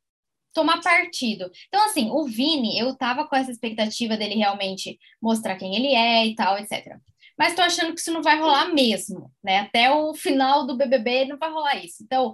tomar 0.54 0.82
partido. 0.82 1.50
Então, 1.68 1.84
assim, 1.86 2.10
o 2.12 2.26
Vini, 2.26 2.78
eu 2.78 2.96
tava 2.96 3.26
com 3.28 3.36
essa 3.36 3.52
expectativa 3.52 4.18
dele 4.18 4.36
realmente 4.36 5.00
mostrar 5.22 5.56
quem 5.56 5.76
ele 5.76 5.94
é 5.94 6.26
e 6.28 6.36
tal, 6.36 6.58
etc. 6.58 6.98
Mas 7.38 7.56
tô 7.56 7.62
achando 7.62 7.94
que 7.94 8.00
isso 8.00 8.12
não 8.12 8.22
vai 8.22 8.38
rolar 8.40 8.74
mesmo, 8.74 9.32
né? 9.44 9.60
Até 9.60 9.90
o 9.92 10.14
final 10.14 10.68
do 10.68 10.78
BBB 10.78 11.26
não 11.26 11.38
vai 11.38 11.50
rolar 11.52 11.84
isso. 11.84 12.04
Então, 12.04 12.34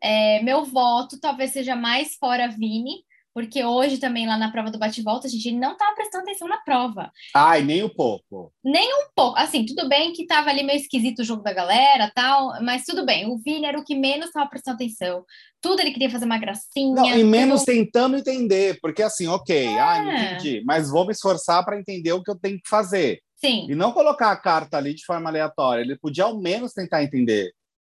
é, 0.00 0.42
meu 0.42 0.64
voto 0.64 1.20
talvez 1.20 1.52
seja 1.52 1.76
mais 1.76 2.16
fora 2.16 2.48
Vini, 2.48 3.04
porque 3.34 3.64
hoje 3.64 3.98
também 3.98 4.26
lá 4.26 4.36
na 4.36 4.50
prova 4.50 4.70
do 4.70 4.78
bate-volta 4.78 5.26
a 5.26 5.30
gente 5.30 5.52
não 5.52 5.72
estava 5.72 5.94
prestando 5.94 6.24
atenção 6.24 6.48
na 6.48 6.58
prova. 6.58 7.10
Ai, 7.34 7.62
nem 7.62 7.82
um 7.82 7.88
pouco. 7.88 8.52
Nem 8.62 8.88
um 8.88 9.08
pouco. 9.14 9.38
Assim, 9.38 9.64
tudo 9.64 9.88
bem 9.88 10.12
que 10.12 10.22
estava 10.22 10.50
ali 10.50 10.62
meio 10.62 10.78
esquisito 10.78 11.20
o 11.20 11.24
jogo 11.24 11.42
da 11.42 11.52
galera 11.52 12.10
tal, 12.14 12.62
mas 12.62 12.84
tudo 12.84 13.06
bem. 13.06 13.26
O 13.26 13.38
Vini 13.38 13.66
era 13.66 13.78
o 13.78 13.84
que 13.84 13.94
menos 13.94 14.26
estava 14.26 14.48
prestando 14.48 14.76
atenção. 14.76 15.24
Tudo 15.60 15.80
ele 15.80 15.92
queria 15.92 16.10
fazer 16.10 16.26
uma 16.26 16.38
gracinha. 16.38 16.94
Não, 16.94 17.18
e 17.18 17.24
menos 17.24 17.62
então... 17.62 17.74
tentando 17.74 18.16
entender, 18.16 18.78
porque 18.80 19.02
assim, 19.02 19.26
ok, 19.26 19.66
é. 19.66 19.78
ah, 19.78 20.34
entendi, 20.34 20.62
mas 20.64 20.90
vou 20.90 21.06
me 21.06 21.12
esforçar 21.12 21.64
para 21.64 21.78
entender 21.78 22.12
o 22.12 22.22
que 22.22 22.30
eu 22.30 22.38
tenho 22.38 22.56
que 22.56 22.68
fazer. 22.68 23.20
Sim. 23.36 23.66
E 23.68 23.74
não 23.74 23.92
colocar 23.92 24.30
a 24.30 24.36
carta 24.36 24.76
ali 24.76 24.94
de 24.94 25.04
forma 25.04 25.28
aleatória. 25.28 25.82
Ele 25.82 25.98
podia 25.98 26.24
ao 26.24 26.38
menos 26.40 26.72
tentar 26.72 27.02
entender. 27.02 27.52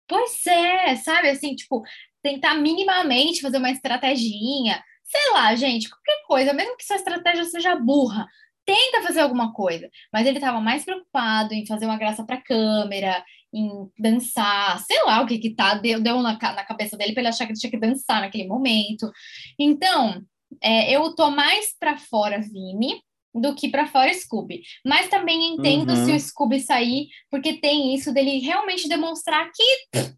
Pois 0.09 0.47
é, 0.47 0.97
sabe? 0.97 1.28
Assim, 1.28 1.55
tipo, 1.55 1.83
tentar 2.23 2.55
minimamente 2.55 3.40
fazer 3.40 3.59
uma 3.59 3.71
estratégia 3.71 4.83
sei 5.07 5.33
lá, 5.33 5.55
gente, 5.55 5.89
qualquer 5.89 6.23
coisa, 6.27 6.53
mesmo 6.53 6.77
que 6.77 6.85
sua 6.85 6.97
estratégia 6.97 7.45
seja 7.45 7.77
burra, 7.77 8.27
tenta 8.65 9.03
fazer 9.03 9.21
alguma 9.21 9.53
coisa. 9.53 9.89
Mas 10.13 10.27
ele 10.27 10.39
estava 10.39 10.61
mais 10.61 10.85
preocupado 10.85 11.55
em 11.55 11.67
fazer 11.67 11.87
uma 11.87 11.97
graça 11.97 12.25
para 12.25 12.43
câmera, 12.43 13.25
em 13.53 13.89
dançar, 13.99 14.79
sei 14.81 15.03
lá 15.05 15.23
o 15.23 15.27
que 15.27 15.39
que 15.39 15.55
tá, 15.55 15.75
deu, 15.75 16.01
deu 16.03 16.21
na, 16.21 16.33
na 16.33 16.65
cabeça 16.65 16.97
dele 16.97 17.13
para 17.13 17.23
ele 17.23 17.29
achar 17.29 17.47
que 17.47 17.53
ele 17.53 17.59
tinha 17.59 17.71
que 17.71 17.79
dançar 17.79 18.21
naquele 18.21 18.47
momento. 18.47 19.11
Então, 19.59 20.21
é, 20.63 20.91
eu 20.91 21.15
tô 21.15 21.31
mais 21.31 21.75
para 21.79 21.97
fora 21.97 22.41
Vini 22.41 23.01
do 23.33 23.55
que 23.55 23.69
para 23.69 23.87
fora 23.87 24.13
Scooby. 24.13 24.63
Mas 24.85 25.09
também 25.09 25.55
entendo 25.55 25.91
uhum. 25.91 26.05
se 26.05 26.13
o 26.13 26.21
Scooby 26.21 26.61
sair, 26.61 27.09
porque 27.31 27.61
tem 27.61 27.95
isso 27.95 28.13
dele 28.13 28.39
realmente 28.39 28.89
demonstrar 28.89 29.51
que 29.55 30.11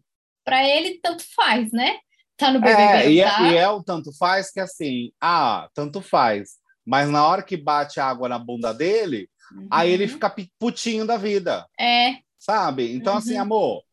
para 0.43 0.67
ele 0.67 0.99
tanto 1.01 1.23
faz, 1.35 1.71
né? 1.71 1.99
Tá 2.39 2.53
no 2.53 2.61
BBB, 2.61 2.81
é, 2.81 3.11
e, 3.11 3.21
tá? 3.21 3.47
É, 3.47 3.51
e 3.51 3.57
é 3.57 3.69
o 3.69 3.83
tanto 3.83 4.15
faz 4.17 4.49
que 4.49 4.61
assim, 4.61 5.11
ah, 5.19 5.67
tanto 5.73 6.01
faz. 6.01 6.51
Mas 6.85 7.09
na 7.09 7.27
hora 7.27 7.43
que 7.43 7.57
bate 7.57 7.99
água 7.99 8.29
na 8.29 8.39
bunda 8.39 8.73
dele, 8.73 9.29
uhum. 9.51 9.67
aí 9.69 9.91
ele 9.91 10.07
fica 10.07 10.33
putinho 10.57 11.05
da 11.05 11.17
vida. 11.17 11.67
É. 11.77 12.15
Sabe? 12.39 12.95
Então, 12.95 13.17
assim, 13.17 13.31
uhum. 13.31 13.35
assim, 13.35 13.41
amor, 13.41 13.83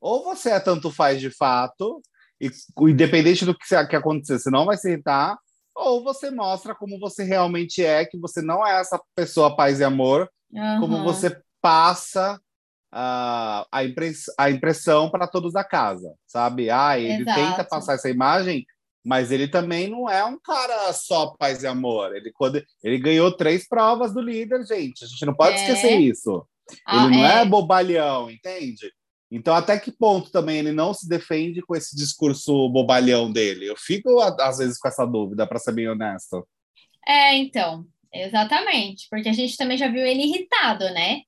ou 0.00 0.24
você 0.24 0.50
é 0.50 0.58
tanto 0.58 0.90
faz 0.90 1.20
de 1.20 1.30
fato, 1.30 2.00
e 2.40 2.50
independente 2.88 3.44
do 3.44 3.54
que, 3.54 3.66
que 3.86 3.96
acontecer, 3.96 4.38
você 4.38 4.50
não 4.50 4.64
vai 4.64 4.78
se 4.78 4.90
irritar, 4.90 5.36
ou 5.74 6.02
você 6.02 6.30
mostra 6.30 6.74
como 6.74 6.98
você 6.98 7.22
realmente 7.22 7.84
é, 7.84 8.06
que 8.06 8.18
você 8.18 8.40
não 8.40 8.66
é 8.66 8.80
essa 8.80 8.98
pessoa 9.14 9.54
paz 9.54 9.78
e 9.78 9.84
amor, 9.84 10.26
uhum. 10.50 10.80
como 10.80 11.04
você 11.04 11.38
passa 11.60 12.40
a, 12.92 13.66
a, 13.70 13.84
impress, 13.84 14.24
a 14.36 14.50
impressão 14.50 15.10
para 15.10 15.26
todos 15.26 15.52
da 15.52 15.64
casa, 15.64 16.14
sabe? 16.26 16.70
Ah, 16.70 16.98
ele 16.98 17.22
Exato. 17.22 17.40
tenta 17.40 17.64
passar 17.64 17.94
essa 17.94 18.10
imagem, 18.10 18.66
mas 19.04 19.30
ele 19.30 19.48
também 19.48 19.88
não 19.88 20.08
é 20.08 20.24
um 20.24 20.38
cara 20.38 20.92
só 20.92 21.34
paz 21.38 21.62
e 21.62 21.66
amor. 21.66 22.14
Ele, 22.14 22.32
quando, 22.32 22.62
ele 22.82 22.98
ganhou 22.98 23.34
três 23.36 23.66
provas 23.66 24.12
do 24.12 24.20
líder, 24.20 24.64
gente. 24.66 25.04
A 25.04 25.06
gente 25.06 25.24
não 25.24 25.34
pode 25.34 25.56
é. 25.56 25.60
esquecer 25.60 25.98
isso. 25.98 26.46
Ah, 26.86 27.04
ele 27.04 27.16
não 27.16 27.24
é. 27.24 27.42
é 27.42 27.44
bobalhão, 27.44 28.30
entende? 28.30 28.92
Então, 29.30 29.54
até 29.54 29.78
que 29.78 29.92
ponto 29.92 30.30
também 30.30 30.58
ele 30.58 30.72
não 30.72 30.92
se 30.92 31.08
defende 31.08 31.62
com 31.62 31.76
esse 31.76 31.94
discurso 31.96 32.68
bobalhão 32.68 33.30
dele? 33.30 33.66
Eu 33.66 33.76
fico, 33.76 34.20
às 34.20 34.58
vezes, 34.58 34.76
com 34.76 34.88
essa 34.88 35.06
dúvida, 35.06 35.46
para 35.46 35.58
ser 35.58 35.72
bem 35.72 35.88
honesto. 35.88 36.46
É, 37.06 37.36
então, 37.36 37.84
exatamente. 38.12 39.06
Porque 39.08 39.28
a 39.28 39.32
gente 39.32 39.56
também 39.56 39.78
já 39.78 39.86
viu 39.86 40.04
ele 40.04 40.24
irritado, 40.24 40.84
né? 40.92 41.22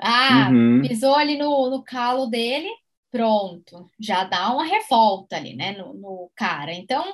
Ah, 0.00 0.48
uhum. 0.50 0.82
pisou 0.82 1.14
ali 1.14 1.36
no, 1.36 1.70
no 1.70 1.82
calo 1.82 2.26
dele, 2.26 2.68
pronto, 3.10 3.90
já 3.98 4.24
dá 4.24 4.52
uma 4.52 4.64
revolta 4.64 5.36
ali, 5.36 5.54
né, 5.54 5.72
no, 5.72 5.94
no, 5.94 6.30
cara. 6.36 6.72
Então, 6.72 7.04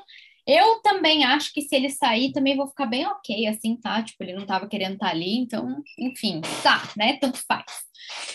eu 0.47 0.81
também 0.83 1.25
acho 1.25 1.53
que 1.53 1.63
se 1.63 1.75
ele 1.75 1.89
sair, 1.89 2.33
também 2.33 2.57
vou 2.57 2.69
ficar 2.69 2.87
bem 2.87 3.07
ok, 3.07 3.47
assim, 3.47 3.77
tá? 3.77 4.03
Tipo, 4.03 4.23
ele 4.23 4.35
não 4.35 4.45
tava 4.45 4.69
querendo 4.69 4.95
estar 4.95 5.07
tá 5.07 5.13
ali, 5.13 5.39
então, 5.39 5.83
enfim, 5.99 6.43
tá, 6.63 6.83
né? 6.97 7.17
Tanto 7.19 7.39
faz. 7.47 7.65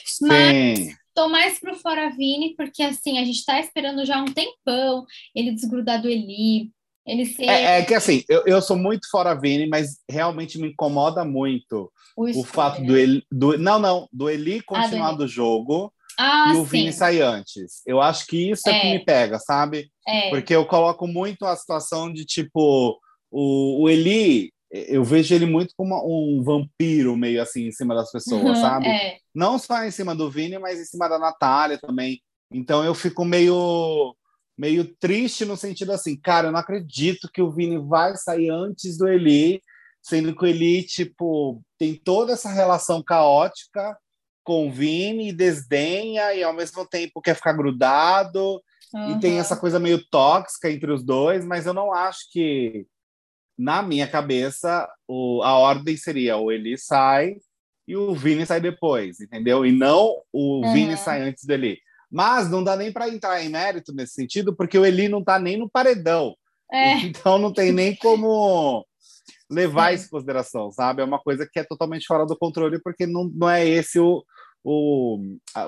Sim. 0.05 0.27
Mas 0.27 0.97
tô 1.13 1.29
mais 1.29 1.59
pro 1.59 1.75
Fora 1.75 2.09
Vini, 2.09 2.55
porque 2.55 2.81
assim, 2.81 3.19
a 3.19 3.25
gente 3.25 3.45
tá 3.45 3.59
esperando 3.59 4.05
já 4.05 4.21
um 4.21 4.25
tempão 4.25 5.05
ele 5.35 5.51
desgrudar 5.51 6.01
do 6.01 6.09
Eli, 6.09 6.71
ele. 7.11 7.35
É, 7.39 7.79
é 7.79 7.85
que 7.85 7.93
assim, 7.93 8.23
eu, 8.29 8.43
eu 8.45 8.61
sou 8.61 8.77
muito 8.77 9.09
Fora 9.09 9.33
Vini, 9.33 9.67
mas 9.67 9.97
realmente 10.09 10.59
me 10.59 10.69
incomoda 10.69 11.23
muito 11.25 11.91
o, 12.15 12.39
o 12.39 12.43
fato 12.43 12.81
do 12.83 12.97
Eli, 12.97 13.23
do 13.31 13.57
não 13.57 13.79
não 13.79 14.07
do 14.11 14.29
Eli 14.29 14.61
continuar 14.61 15.09
ah, 15.09 15.13
do 15.13 15.27
jogo 15.27 15.93
ah, 16.17 16.51
e 16.53 16.57
o 16.57 16.63
sim. 16.63 16.69
Vini 16.69 16.93
sair 16.93 17.21
antes. 17.21 17.81
Eu 17.85 18.01
acho 18.01 18.25
que 18.25 18.51
isso 18.51 18.67
é, 18.69 18.77
é 18.77 18.79
que 18.79 18.91
me 18.91 19.05
pega, 19.05 19.39
sabe? 19.39 19.89
É. 20.07 20.29
Porque 20.29 20.55
eu 20.55 20.65
coloco 20.65 21.07
muito 21.07 21.45
a 21.45 21.55
situação 21.55 22.11
de 22.11 22.25
tipo 22.25 22.99
o, 23.31 23.83
o 23.83 23.89
Eli 23.89 24.51
eu 24.71 25.03
vejo 25.03 25.33
ele 25.33 25.47
muito 25.47 25.73
como 25.75 25.95
um 26.05 26.43
vampiro 26.43 27.17
meio 27.17 27.41
assim 27.41 27.67
em 27.67 27.71
cima 27.71 27.95
das 27.95 28.11
pessoas, 28.11 28.43
uhum, 28.43 28.55
sabe? 28.55 28.87
É. 28.87 29.17
Não 29.33 29.57
só 29.57 29.83
em 29.83 29.91
cima 29.91 30.15
do 30.15 30.29
Vini, 30.29 30.59
mas 30.59 30.79
em 30.79 30.85
cima 30.85 31.07
da 31.09 31.17
Natália 31.17 31.79
também. 31.79 32.21
Então 32.51 32.83
eu 32.83 32.93
fico 32.93 33.25
meio 33.25 34.15
meio 34.59 34.83
triste 34.95 35.45
no 35.45 35.55
sentido 35.55 35.93
assim, 35.93 36.17
cara, 36.17 36.49
eu 36.49 36.51
não 36.51 36.59
acredito 36.59 37.29
que 37.33 37.41
o 37.41 37.49
Vini 37.49 37.77
vai 37.77 38.17
sair 38.17 38.49
antes 38.49 38.97
do 38.97 39.07
Eli 39.07 39.61
sendo 40.01 40.35
que 40.35 40.43
o 40.43 40.47
Eli, 40.47 40.83
tipo, 40.83 41.61
tem 41.77 41.95
toda 41.95 42.33
essa 42.33 42.49
relação 42.49 43.03
caótica 43.03 43.97
com 44.43 44.67
o 44.67 44.71
Vini 44.71 45.29
e 45.29 45.33
desdenha 45.33 46.33
e 46.33 46.43
ao 46.43 46.53
mesmo 46.53 46.85
tempo 46.85 47.21
quer 47.21 47.35
ficar 47.35 47.53
grudado 47.53 48.61
uhum. 48.93 49.17
e 49.17 49.19
tem 49.19 49.39
essa 49.39 49.55
coisa 49.55 49.79
meio 49.79 50.03
tóxica 50.09 50.71
entre 50.71 50.91
os 50.91 51.03
dois, 51.03 51.45
mas 51.45 51.65
eu 51.65 51.73
não 51.73 51.93
acho 51.93 52.31
que 52.31 52.85
na 53.57 53.81
minha 53.81 54.07
cabeça 54.07 54.89
o, 55.07 55.43
a 55.43 55.57
ordem 55.57 55.95
seria 55.97 56.37
o 56.37 56.51
Eli 56.51 56.77
sai 56.77 57.35
e 57.87 57.95
o 57.95 58.15
Vini 58.15 58.45
sai 58.45 58.61
depois, 58.61 59.19
entendeu? 59.19 59.65
E 59.65 59.71
não 59.71 60.21
o 60.31 60.65
uhum. 60.65 60.73
Vini 60.73 60.97
sai 60.97 61.21
antes 61.21 61.45
do 61.45 61.53
Eli. 61.53 61.77
Mas 62.11 62.49
não 62.49 62.63
dá 62.63 62.75
nem 62.75 62.91
para 62.91 63.09
entrar 63.09 63.43
em 63.43 63.49
mérito 63.49 63.93
nesse 63.93 64.13
sentido, 64.13 64.55
porque 64.55 64.77
o 64.77 64.85
Eli 64.85 65.07
não 65.07 65.19
está 65.19 65.37
nem 65.39 65.57
no 65.57 65.69
paredão. 65.69 66.35
É. 66.71 66.95
Então 67.05 67.37
não 67.37 67.53
tem 67.53 67.71
nem 67.71 67.95
como 67.95 68.85
levar 69.49 69.93
isso 69.93 70.05
em 70.05 70.09
consideração, 70.09 70.71
sabe? 70.71 71.01
É 71.01 71.05
uma 71.05 71.19
coisa 71.19 71.47
que 71.51 71.59
é 71.59 71.63
totalmente 71.63 72.05
fora 72.05 72.25
do 72.25 72.37
controle, 72.37 72.79
porque 72.81 73.07
não, 73.07 73.29
não 73.33 73.49
é 73.49 73.67
esse 73.67 73.99
o, 73.99 74.23
o, 74.63 75.19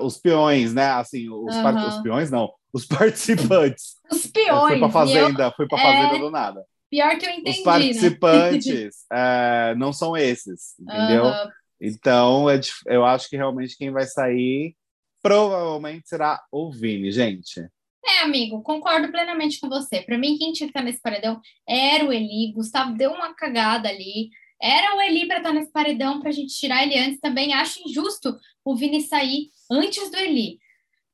os 0.02 0.18
peões, 0.18 0.72
né? 0.72 0.86
Assim, 0.86 1.28
os, 1.28 1.54
uhum. 1.54 1.62
part... 1.62 1.78
os 1.86 2.02
peões 2.02 2.30
não, 2.30 2.52
os 2.72 2.86
participantes. 2.86 3.96
Os 4.10 4.26
peões. 4.26 4.68
Foi 4.68 4.78
para 4.78 4.90
fazenda, 4.90 5.44
eu... 5.44 5.52
foi 5.52 5.66
para 5.66 5.78
fazenda 5.78 6.16
é... 6.16 6.18
do 6.18 6.30
nada. 6.30 6.64
Pior 6.90 7.16
que 7.16 7.26
eu 7.26 7.30
entendi. 7.30 7.50
Os 7.50 7.58
né? 7.58 7.64
participantes 7.64 8.94
né? 9.10 9.70
é, 9.72 9.74
não 9.76 9.92
são 9.92 10.16
esses, 10.16 10.78
entendeu? 10.78 11.24
Uhum. 11.24 11.50
Então, 11.80 12.50
é, 12.50 12.60
eu 12.86 13.04
acho 13.04 13.28
que 13.28 13.36
realmente 13.36 13.76
quem 13.76 13.90
vai 13.90 14.04
sair 14.04 14.76
provavelmente 15.22 16.08
será 16.08 16.42
o 16.50 16.70
Vini, 16.70 17.12
gente. 17.12 17.60
É, 18.04 18.22
amigo, 18.22 18.60
concordo 18.62 19.10
plenamente 19.12 19.60
com 19.60 19.68
você. 19.68 20.02
Para 20.02 20.18
mim, 20.18 20.36
quem 20.36 20.52
tinha 20.52 20.66
que 20.66 20.72
estar 20.72 20.82
nesse 20.82 21.00
paredão 21.00 21.40
era 21.66 22.04
o 22.04 22.12
Eli. 22.12 22.52
Gustavo 22.52 22.94
deu 22.94 23.12
uma 23.12 23.32
cagada 23.32 23.88
ali. 23.88 24.30
Era 24.60 24.96
o 24.96 25.00
Eli 25.00 25.26
para 25.26 25.38
estar 25.38 25.52
nesse 25.52 25.70
paredão 25.70 26.20
para 26.20 26.30
a 26.30 26.32
gente 26.32 26.52
tirar 26.52 26.82
ele 26.82 26.98
antes. 26.98 27.20
Também 27.20 27.54
acho 27.54 27.80
injusto 27.86 28.36
o 28.64 28.74
Vini 28.74 29.00
sair 29.00 29.50
antes 29.70 30.10
do 30.10 30.16
Eli. 30.16 30.58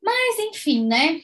Mas, 0.02 0.38
enfim, 0.38 0.86
né? 0.86 1.20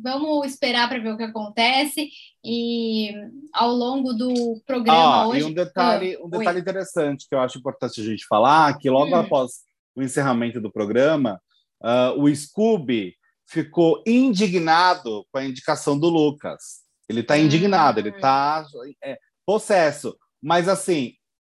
Vamos 0.00 0.46
esperar 0.46 0.88
para 0.88 1.00
ver 1.00 1.12
o 1.12 1.16
que 1.16 1.24
acontece. 1.24 2.08
E 2.44 3.12
ao 3.52 3.72
longo 3.72 4.12
do 4.12 4.62
programa 4.64 5.22
ah, 5.22 5.28
hoje. 5.28 5.40
E 5.40 5.44
um 5.44 5.52
detalhe, 5.52 6.14
ah, 6.14 6.24
um 6.24 6.30
detalhe 6.30 6.60
interessante 6.60 7.26
que 7.28 7.34
eu 7.34 7.40
acho 7.40 7.58
importante 7.58 8.00
a 8.00 8.04
gente 8.04 8.24
falar: 8.26 8.78
que 8.78 8.88
logo 8.88 9.10
hum. 9.10 9.18
após 9.18 9.50
o 9.96 10.02
encerramento 10.02 10.60
do 10.60 10.70
programa, 10.70 11.40
uh, 11.82 12.20
o 12.20 12.34
Scooby 12.34 13.14
ficou 13.46 14.02
indignado 14.06 15.26
com 15.32 15.38
a 15.38 15.44
indicação 15.44 15.98
do 15.98 16.08
Lucas. 16.08 16.82
Ele 17.08 17.20
está 17.20 17.38
indignado, 17.38 17.98
ele 17.98 18.10
está 18.10 18.66
é, 19.02 19.18
possesso. 19.46 20.16
Mas, 20.42 20.68
assim, 20.68 21.14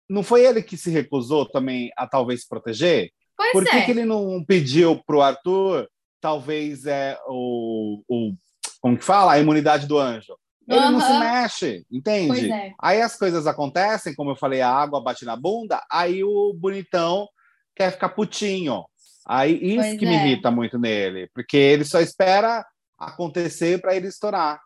não 0.09 0.23
foi 0.23 0.45
ele 0.45 0.63
que 0.63 0.77
se 0.77 0.91
recusou 0.91 1.47
também 1.47 1.91
a 1.97 2.07
talvez 2.07 2.47
proteger? 2.47 3.11
Pois 3.37 3.53
Por 3.53 3.65
que, 3.65 3.77
é. 3.77 3.85
que 3.85 3.91
ele 3.91 4.05
não 4.05 4.45
pediu 4.45 5.03
para 5.07 5.17
o 5.17 5.23
Arthur, 5.23 5.89
talvez, 6.21 6.85
é, 6.87 7.19
o, 7.27 8.03
o. 8.07 8.35
Como 8.81 8.99
que 8.99 9.05
fala? 9.05 9.33
A 9.33 9.41
imunidade 9.41 9.87
do 9.87 9.99
anjo. 9.99 10.37
Ele 10.69 10.81
uhum. 10.81 10.93
não 10.93 11.01
se 11.01 11.19
mexe, 11.19 11.87
entende? 11.91 12.53
É. 12.53 12.75
Aí 12.79 13.01
as 13.01 13.17
coisas 13.17 13.47
acontecem, 13.47 14.15
como 14.15 14.33
eu 14.33 14.37
falei, 14.37 14.61
a 14.61 14.71
água 14.71 15.01
bate 15.01 15.25
na 15.25 15.35
bunda, 15.35 15.83
aí 15.91 16.23
o 16.23 16.53
bonitão 16.53 17.27
quer 17.75 17.91
ficar 17.93 18.11
putinho. 18.11 18.85
Aí 19.29 19.59
isso 19.63 19.77
pois 19.77 19.99
que 19.99 20.05
é. 20.05 20.09
me 20.09 20.15
irrita 20.17 20.51
muito 20.51 20.79
nele, 20.79 21.29
porque 21.35 21.57
ele 21.57 21.85
só 21.85 22.01
espera 22.01 22.65
acontecer 22.99 23.81
para 23.81 23.95
ele 23.95 24.09
estourar. 24.09 24.59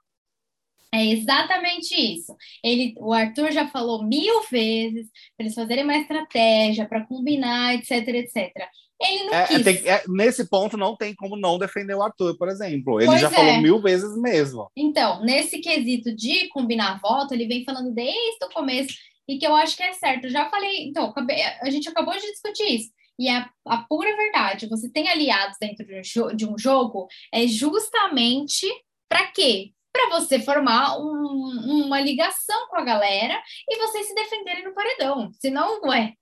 É 0.94 1.06
exatamente 1.06 1.94
isso. 1.94 2.36
Ele, 2.62 2.94
o 2.98 3.12
Arthur 3.14 3.50
já 3.50 3.66
falou 3.68 4.04
mil 4.06 4.42
vezes 4.50 5.08
para 5.36 5.46
eles 5.46 5.54
fazerem 5.54 5.84
uma 5.84 5.96
estratégia, 5.96 6.86
para 6.86 7.06
combinar, 7.06 7.74
etc, 7.74 8.06
etc. 8.08 8.52
Ele 9.00 9.24
não 9.24 9.34
É, 9.34 9.46
quis. 9.46 9.64
tem- 9.64 9.88
é, 9.88 10.02
nesse 10.06 10.48
ponto 10.48 10.76
não 10.76 10.94
tem 10.94 11.14
como 11.14 11.34
não 11.36 11.58
defender 11.58 11.94
o 11.94 12.02
Arthur, 12.02 12.36
por 12.36 12.48
exemplo. 12.48 13.00
Ele 13.00 13.06
Pois 13.06 13.20
já 13.22 13.28
é. 13.28 13.30
falou 13.30 13.56
mil 13.62 13.80
vezes 13.80 14.14
mesmo. 14.18 14.70
Então, 14.76 15.22
nesse 15.24 15.60
quesito 15.60 16.14
de 16.14 16.48
combinar 16.50 17.00
voto, 17.00 17.32
ele 17.32 17.48
vem 17.48 17.64
falando 17.64 17.90
desde 17.92 18.44
o 18.44 18.50
começo 18.54 18.94
e 19.26 19.38
que 19.38 19.46
eu 19.46 19.54
acho 19.56 19.74
que 19.76 19.82
é 19.82 19.94
certo. 19.94 20.24
Eu 20.24 20.30
já 20.30 20.48
falei, 20.50 20.84
então, 20.88 21.12
a 21.62 21.70
gente 21.70 21.88
acabou 21.88 22.14
de 22.14 22.20
discutir 22.30 22.64
isso. 22.76 22.90
E 23.18 23.28
a, 23.28 23.48
a 23.66 23.78
pura 23.78 24.16
verdade, 24.16 24.68
você 24.68 24.90
tem 24.90 25.08
aliados 25.08 25.56
dentro 25.60 25.84
de 26.34 26.46
um, 26.46 26.58
jogo, 26.58 27.06
é 27.32 27.46
justamente 27.46 28.66
para 29.08 29.26
quê? 29.28 29.72
Para 29.92 30.18
você 30.18 30.40
formar 30.40 30.98
um- 30.98 31.84
uma 31.86 32.00
ligação 32.00 32.68
com 32.68 32.76
a 32.76 32.84
galera 32.84 33.40
e 33.68 33.78
vocês 33.78 34.06
se 34.08 34.14
defenderem 34.14 34.64
no 34.64 34.74
paredão. 34.74 35.30
Senão, 35.34 35.80
ué. 35.84 36.14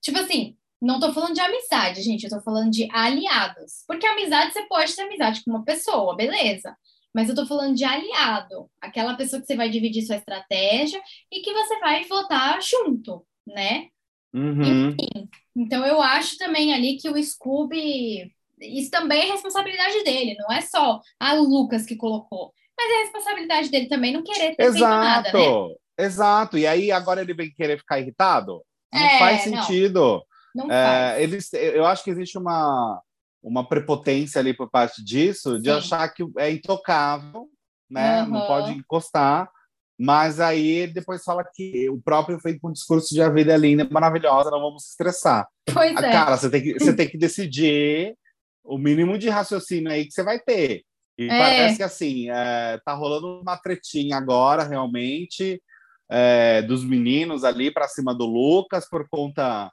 Tipo 0.00 0.18
assim, 0.18 0.56
não 0.80 1.00
tô 1.00 1.12
falando 1.12 1.34
de 1.34 1.40
amizade, 1.40 2.02
gente, 2.02 2.24
eu 2.24 2.30
tô 2.30 2.40
falando 2.40 2.70
de 2.70 2.88
aliados. 2.92 3.84
Porque 3.86 4.06
amizade, 4.06 4.52
você 4.52 4.62
pode 4.66 4.94
ter 4.94 5.02
amizade 5.02 5.42
com 5.44 5.50
uma 5.50 5.64
pessoa, 5.64 6.14
beleza. 6.14 6.76
Mas 7.12 7.28
eu 7.28 7.34
tô 7.34 7.44
falando 7.46 7.74
de 7.74 7.84
aliado, 7.84 8.70
aquela 8.80 9.14
pessoa 9.16 9.40
que 9.40 9.46
você 9.46 9.56
vai 9.56 9.68
dividir 9.68 10.02
sua 10.02 10.16
estratégia 10.16 11.02
e 11.32 11.40
que 11.40 11.52
você 11.52 11.78
vai 11.80 12.04
votar 12.04 12.60
junto, 12.62 13.26
né? 13.46 13.88
Uhum. 14.32 14.94
Então 15.58 15.84
eu 15.84 16.00
acho 16.00 16.38
também 16.38 16.72
ali 16.72 16.96
que 16.96 17.08
o 17.10 17.20
Scooby, 17.22 18.32
isso 18.60 18.90
também 18.90 19.22
é 19.22 19.32
responsabilidade 19.32 20.04
dele, 20.04 20.36
não 20.38 20.52
é 20.52 20.60
só 20.60 21.00
a 21.18 21.32
Lucas 21.34 21.84
que 21.84 21.96
colocou, 21.96 22.52
mas 22.76 22.90
é 22.92 23.02
responsabilidade 23.02 23.68
dele 23.68 23.88
também 23.88 24.12
não 24.12 24.22
querer 24.22 24.54
ter 24.54 24.72
feito 24.72 24.98
nada, 24.98 25.32
Exato, 25.32 25.36
né? 25.36 25.74
exato. 25.98 26.58
E 26.58 26.64
aí 26.66 26.92
agora 26.92 27.20
ele 27.22 27.34
vem 27.34 27.50
querer 27.50 27.76
ficar 27.78 27.98
irritado? 27.98 28.62
Não 28.92 29.00
É, 29.00 29.18
faz 29.18 29.40
não. 29.40 29.62
sentido. 29.62 30.24
Não 30.54 30.70
É, 30.70 30.72
faz. 30.72 31.22
eles, 31.22 31.52
eu 31.52 31.84
acho 31.84 32.04
que 32.04 32.10
existe 32.10 32.38
uma, 32.38 33.02
uma 33.42 33.68
prepotência 33.68 34.38
ali 34.38 34.54
por 34.54 34.70
parte 34.70 35.04
disso, 35.04 35.58
de 35.60 35.70
Sim. 35.70 35.76
achar 35.76 36.08
que 36.08 36.24
é 36.38 36.52
intocável, 36.52 37.48
né? 37.90 38.22
Não 38.22 38.40
Aham. 38.42 38.46
pode 38.46 38.72
encostar. 38.74 39.50
Mas 39.98 40.38
aí 40.38 40.86
depois 40.86 41.24
fala 41.24 41.44
que 41.44 41.90
o 41.90 42.00
próprio 42.00 42.38
fez 42.38 42.56
com 42.60 42.68
um 42.68 42.72
discurso 42.72 43.12
de 43.12 43.20
a 43.20 43.28
vida 43.28 43.52
é 43.52 43.56
linda, 43.58 43.86
maravilhosa, 43.90 44.50
não 44.50 44.60
vamos 44.60 44.84
se 44.84 44.90
estressar. 44.90 45.48
Pois 45.72 45.96
Ah, 45.96 46.06
é. 46.06 46.12
Cara, 46.12 46.36
você 46.36 46.48
tem, 46.48 46.62
que, 46.62 46.74
você 46.74 46.92
tem 46.94 47.08
que 47.08 47.18
decidir 47.18 48.14
o 48.62 48.78
mínimo 48.78 49.18
de 49.18 49.28
raciocínio 49.28 49.90
aí 49.90 50.04
que 50.06 50.12
você 50.12 50.22
vai 50.22 50.38
ter. 50.38 50.84
E 51.18 51.24
É. 51.24 51.28
parece 51.28 51.76
que 51.78 51.82
assim, 51.82 52.30
é, 52.30 52.78
tá 52.84 52.94
rolando 52.94 53.40
uma 53.40 53.56
tretinha 53.56 54.16
agora, 54.16 54.62
realmente, 54.62 55.60
é, 56.08 56.62
dos 56.62 56.84
meninos 56.84 57.42
ali 57.42 57.72
para 57.72 57.88
cima 57.88 58.14
do 58.14 58.24
Lucas, 58.24 58.88
por 58.88 59.08
conta 59.10 59.70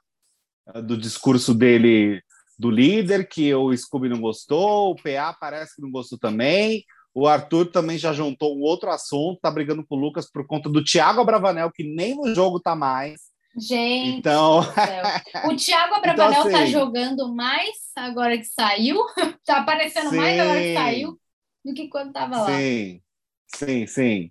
é, 0.74 0.82
do 0.82 0.96
discurso 0.96 1.54
dele 1.54 2.20
do 2.58 2.70
líder, 2.70 3.28
que 3.28 3.54
o 3.54 3.76
Scooby 3.76 4.08
não 4.08 4.20
gostou, 4.20 4.90
o 4.90 4.96
PA 4.96 5.36
parece 5.38 5.76
que 5.76 5.82
não 5.82 5.90
gostou 5.90 6.18
também. 6.18 6.84
O 7.18 7.26
Arthur 7.26 7.64
também 7.72 7.96
já 7.96 8.12
juntou 8.12 8.54
um 8.54 8.60
outro 8.60 8.90
assunto, 8.90 9.40
tá 9.40 9.50
brigando 9.50 9.82
com 9.86 9.94
o 9.96 9.98
Lucas 9.98 10.30
por 10.30 10.46
conta 10.46 10.68
do 10.68 10.84
Thiago 10.84 11.22
Abravanel, 11.22 11.72
que 11.72 11.82
nem 11.82 12.14
no 12.14 12.34
jogo 12.34 12.60
tá 12.60 12.76
mais. 12.76 13.14
Gente, 13.58 14.18
Então, 14.18 14.60
o 15.46 15.56
Thiago 15.56 15.94
Abravanel 15.96 16.30
Então, 16.40 16.50
tá 16.50 16.58
assim- 16.64 16.66
jogando 16.72 17.34
mais 17.34 17.70
agora 17.96 18.36
que 18.36 18.44
saiu, 18.44 18.98
tá 19.46 19.60
aparecendo 19.60 20.14
mais 20.14 20.38
agora 20.38 20.60
que 20.60 20.68
Sim. 20.68 20.74
saiu 20.74 21.18
do 21.64 21.72
que 21.72 21.88
quando 21.88 22.12
tava 22.12 22.42
lá. 22.42 22.46
Sim, 22.48 23.00
sim, 23.54 23.86
sim. 23.86 24.30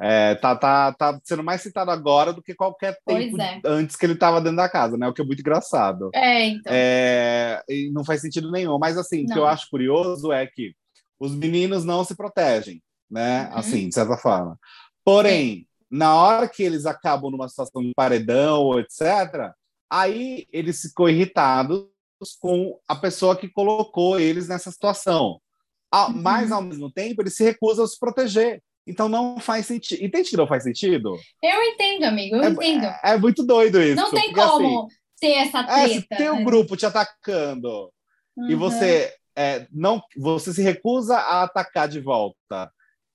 É, 0.00 0.34
tá, 0.34 0.56
tá, 0.56 0.92
tá 0.92 1.20
sendo 1.22 1.44
mais 1.44 1.62
citado 1.62 1.92
agora 1.92 2.32
do 2.32 2.42
que 2.42 2.52
qualquer 2.52 2.98
tempo 3.06 3.40
é. 3.40 3.60
antes 3.64 3.94
que 3.94 4.04
ele 4.04 4.14
estava 4.14 4.40
dentro 4.40 4.56
da 4.56 4.68
casa, 4.68 4.96
né? 4.96 5.06
O 5.06 5.14
que 5.14 5.22
é 5.22 5.24
muito 5.24 5.38
engraçado. 5.38 6.10
É, 6.12 6.46
então. 6.48 6.72
É, 6.74 7.62
não 7.92 8.04
faz 8.04 8.20
sentido 8.20 8.50
nenhum. 8.50 8.76
Mas 8.76 8.98
assim, 8.98 9.22
o 9.22 9.26
que 9.26 9.30
Não. 9.36 9.42
eu 9.42 9.46
acho 9.46 9.70
curioso 9.70 10.32
é 10.32 10.48
que 10.48 10.74
os 11.24 11.34
meninos 11.34 11.84
não 11.84 12.04
se 12.04 12.14
protegem, 12.16 12.82
né? 13.10 13.48
Uhum. 13.50 13.58
Assim, 13.58 13.88
de 13.88 13.94
certa 13.94 14.16
forma. 14.16 14.58
Porém, 15.04 15.66
na 15.90 16.14
hora 16.14 16.48
que 16.48 16.62
eles 16.62 16.86
acabam 16.86 17.30
numa 17.30 17.48
situação 17.48 17.82
de 17.82 17.92
paredão, 17.94 18.78
etc., 18.78 19.52
aí 19.90 20.46
eles 20.52 20.80
ficam 20.80 21.08
irritados 21.08 21.86
com 22.40 22.78
a 22.88 22.94
pessoa 22.96 23.36
que 23.36 23.48
colocou 23.48 24.18
eles 24.18 24.48
nessa 24.48 24.70
situação. 24.70 25.40
Ao- 25.90 26.08
Uhum. 26.10 26.22
Mas, 26.22 26.50
ao 26.50 26.62
mesmo 26.62 26.90
tempo, 26.90 27.22
eles 27.22 27.36
se 27.36 27.44
recusam 27.44 27.84
a 27.84 27.88
se 27.88 27.98
proteger. 27.98 28.62
Então 28.86 29.08
não 29.08 29.38
faz 29.38 29.64
sentido. 29.66 30.02
Entende 30.04 30.28
que 30.30 30.36
não 30.36 30.46
faz 30.46 30.62
sentido? 30.64 31.16
Eu 31.42 31.62
entendo, 31.62 32.04
amigo, 32.04 32.36
eu 32.36 32.42
é, 32.44 32.50
entendo. 32.50 32.84
é- 32.84 33.00
é 33.04 33.16
muito 33.16 33.42
doido 33.42 33.80
isso. 33.80 33.96
Não 33.96 34.10
tem 34.10 34.24
assim, 34.30 34.34
como 34.34 34.88
ter 35.20 35.32
essa 35.32 35.60
é, 35.60 35.88
se 35.88 36.02
treta. 36.02 36.16
tem 36.16 36.30
um 36.30 36.36
né? 36.40 36.44
grupo 36.44 36.76
te 36.76 36.84
atacando 36.84 37.90
e 38.48 38.52
Uhum. 38.54 38.58
você 38.58 39.14
é, 39.36 39.66
não 39.70 40.02
você 40.16 40.52
se 40.52 40.62
recusa 40.62 41.16
a 41.16 41.44
atacar 41.44 41.88
de 41.88 42.00
volta. 42.00 42.72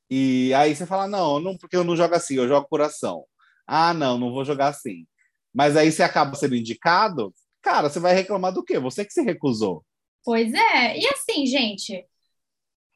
E 0.09 0.53
aí 0.55 0.75
você 0.75 0.85
fala 0.85 1.07
não, 1.07 1.39
não 1.39 1.57
porque 1.57 1.75
eu 1.75 1.83
não 1.83 1.95
jogo 1.95 2.15
assim 2.15 2.35
eu 2.35 2.47
jogo 2.47 2.67
por 2.67 2.81
ação 2.81 3.23
ah 3.67 3.93
não 3.93 4.17
não 4.17 4.31
vou 4.31 4.43
jogar 4.43 4.69
assim. 4.69 5.05
Mas 5.53 5.77
aí 5.77 5.91
você 5.91 6.03
acaba 6.03 6.35
sendo 6.35 6.55
indicado? 6.55 7.33
Cara 7.61 7.89
você 7.89 7.99
vai 7.99 8.13
reclamar 8.13 8.53
do 8.53 8.63
quê? 8.63 8.79
Você 8.79 9.05
que 9.05 9.13
se 9.13 9.21
recusou. 9.21 9.85
Pois 10.23 10.53
é, 10.53 10.97
e 10.97 11.07
assim, 11.07 11.45
gente, 11.45 12.05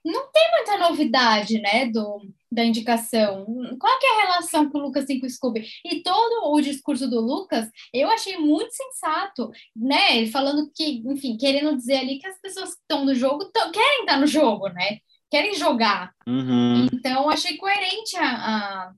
não 0.03 0.31
tem 0.31 0.51
muita 0.51 0.77
novidade, 0.77 1.59
né, 1.61 1.85
do, 1.87 2.21
da 2.53 2.63
indicação. 2.63 3.45
Qual 3.79 3.99
que 3.99 4.05
é 4.05 4.11
a 4.11 4.25
relação 4.25 4.69
que 4.69 4.77
o 4.77 4.81
Lucas 4.81 5.05
tem 5.05 5.19
com 5.19 5.25
o 5.25 5.29
Scooby? 5.29 5.67
E 5.83 6.03
todo 6.03 6.51
o 6.53 6.61
discurso 6.61 7.09
do 7.09 7.19
Lucas, 7.19 7.67
eu 7.93 8.09
achei 8.09 8.37
muito 8.37 8.71
sensato, 8.71 9.51
né, 9.75 10.17
ele 10.17 10.31
falando 10.31 10.69
que, 10.73 11.01
enfim, 11.05 11.35
querendo 11.35 11.75
dizer 11.75 11.97
ali 11.97 12.19
que 12.19 12.27
as 12.27 12.39
pessoas 12.39 12.75
que 12.75 12.81
estão 12.81 13.03
no 13.03 13.15
jogo 13.15 13.45
tão- 13.45 13.71
querem 13.71 14.01
estar 14.01 14.19
no 14.19 14.27
jogo, 14.27 14.67
né, 14.69 14.99
querem 15.31 15.55
jogar. 15.55 16.13
Uhum. 16.27 16.85
Então, 16.93 17.27
achei 17.27 17.57
coerente 17.57 18.15
a, 18.17 18.27
a, 18.27 18.93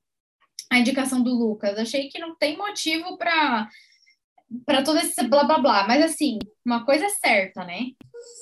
a 0.73 0.79
indicação 0.79 1.23
do 1.23 1.33
Lucas. 1.33 1.77
Achei 1.77 2.09
que 2.09 2.19
não 2.19 2.35
tem 2.35 2.57
motivo 2.57 3.17
para 3.17 3.69
para 4.63 4.83
todo 4.83 4.99
esse 4.99 5.23
blá 5.27 5.43
blá 5.43 5.57
blá. 5.57 5.87
Mas 5.87 6.03
assim, 6.03 6.37
uma 6.63 6.85
coisa 6.85 7.05
é 7.05 7.09
certa, 7.09 7.63
né? 7.63 7.87